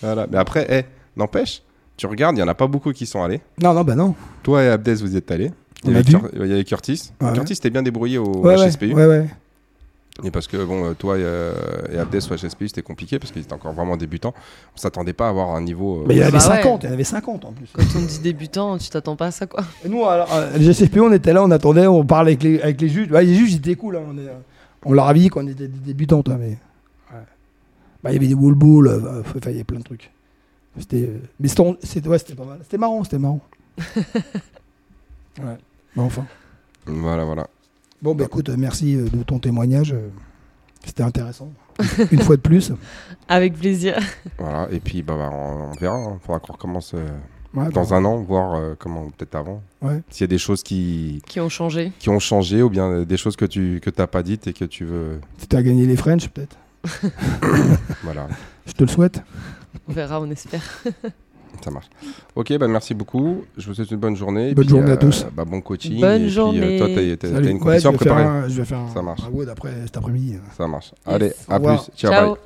[0.01, 0.27] Voilà.
[0.31, 0.83] Mais après, eh,
[1.19, 1.63] n'empêche,
[1.97, 3.41] tu regardes, il y en a pas beaucoup qui sont allés.
[3.61, 4.15] Non, non, bah non.
[4.43, 5.51] Toi et Abdes, vous y êtes allés.
[5.83, 6.11] Il y avait, vu.
[6.17, 7.11] Cur- il y avait Curtis.
[7.21, 7.33] Ouais.
[7.33, 8.93] Curtis t'es bien débrouillé au Ouais, ouais, HSPU.
[8.93, 9.25] ouais, ouais.
[10.23, 11.53] Et parce que bon, euh, toi et, euh,
[11.91, 14.35] et Abdes au HSPU, c'était compliqué parce qu'ils étaient encore vraiment débutants.
[14.75, 16.01] On s'attendait pas à avoir un niveau.
[16.01, 16.61] euh, Mais il y en avait Bah ouais.
[16.61, 17.67] 50, il y en avait 50 en plus.
[17.73, 19.63] Quand on dit débutant, tu t'attends pas à ça, quoi.
[19.83, 22.89] Et nous, alors, GCP, on était là, on attendait, on parlait avec les, avec les
[22.89, 23.09] juges.
[23.11, 23.95] Ouais, les juges, ils étaient cool.
[23.95, 24.27] hein, on, est,
[24.85, 26.49] on leur avait dit qu'on était des débutants, toi, mais.
[27.11, 27.17] ouais.
[28.03, 30.11] Bah, il y avait des wall balls, euh, il y avait plein de trucs.
[30.77, 31.09] C'était.
[31.39, 32.59] Mais c'était c'était- ouais, c'était pas mal.
[32.61, 33.41] C'était marrant, c'était marrant.
[35.39, 35.57] ouais.
[35.95, 36.25] Bah, enfin.
[36.85, 37.47] Voilà, voilà.
[38.03, 39.93] Bon, bah écoute, merci euh, de ton témoignage.
[39.93, 40.09] euh,
[40.85, 41.51] C'était intéressant.
[42.11, 42.71] Une fois de plus.
[43.27, 43.97] Avec plaisir.
[44.37, 44.67] Voilà.
[44.71, 45.97] Et puis, bah, bah, on, on verra.
[46.13, 47.07] Il faudra qu'on recommence euh,
[47.53, 49.61] Ouais, dans bah, un an, voir euh, comment, peut-être avant.
[49.81, 50.01] Ouais.
[50.09, 51.91] S'il y a des choses qui, Qui ont changé.
[51.99, 54.53] qui ont changé ou bien euh, des choses que tu que t'as pas dites et
[54.53, 55.19] que tu veux.
[55.37, 56.57] Si t'as gagné les French, peut-être.
[58.03, 58.27] Voilà.
[58.65, 59.21] Je te le souhaite.
[59.87, 60.63] On verra, on espère.
[61.61, 61.89] Ça marche.
[62.35, 63.43] Ok, bah merci beaucoup.
[63.57, 64.49] Je vous souhaite une bonne journée.
[64.49, 65.25] Et Bonne puis, journée à euh, tous.
[65.33, 65.99] Bah, bon coaching.
[66.01, 66.77] Bonne et puis, euh, journée.
[66.77, 68.23] toi, t'as- une Ouais, compétition je à vais faire préparer.
[68.23, 69.21] un- je vais faire un, Ça marche.
[69.23, 70.35] un après cet après-midi.
[70.57, 70.93] Ça marche.
[71.05, 71.77] Allez, à plus.
[71.95, 72.19] Ciao, bye.
[72.19, 72.37] Ciao.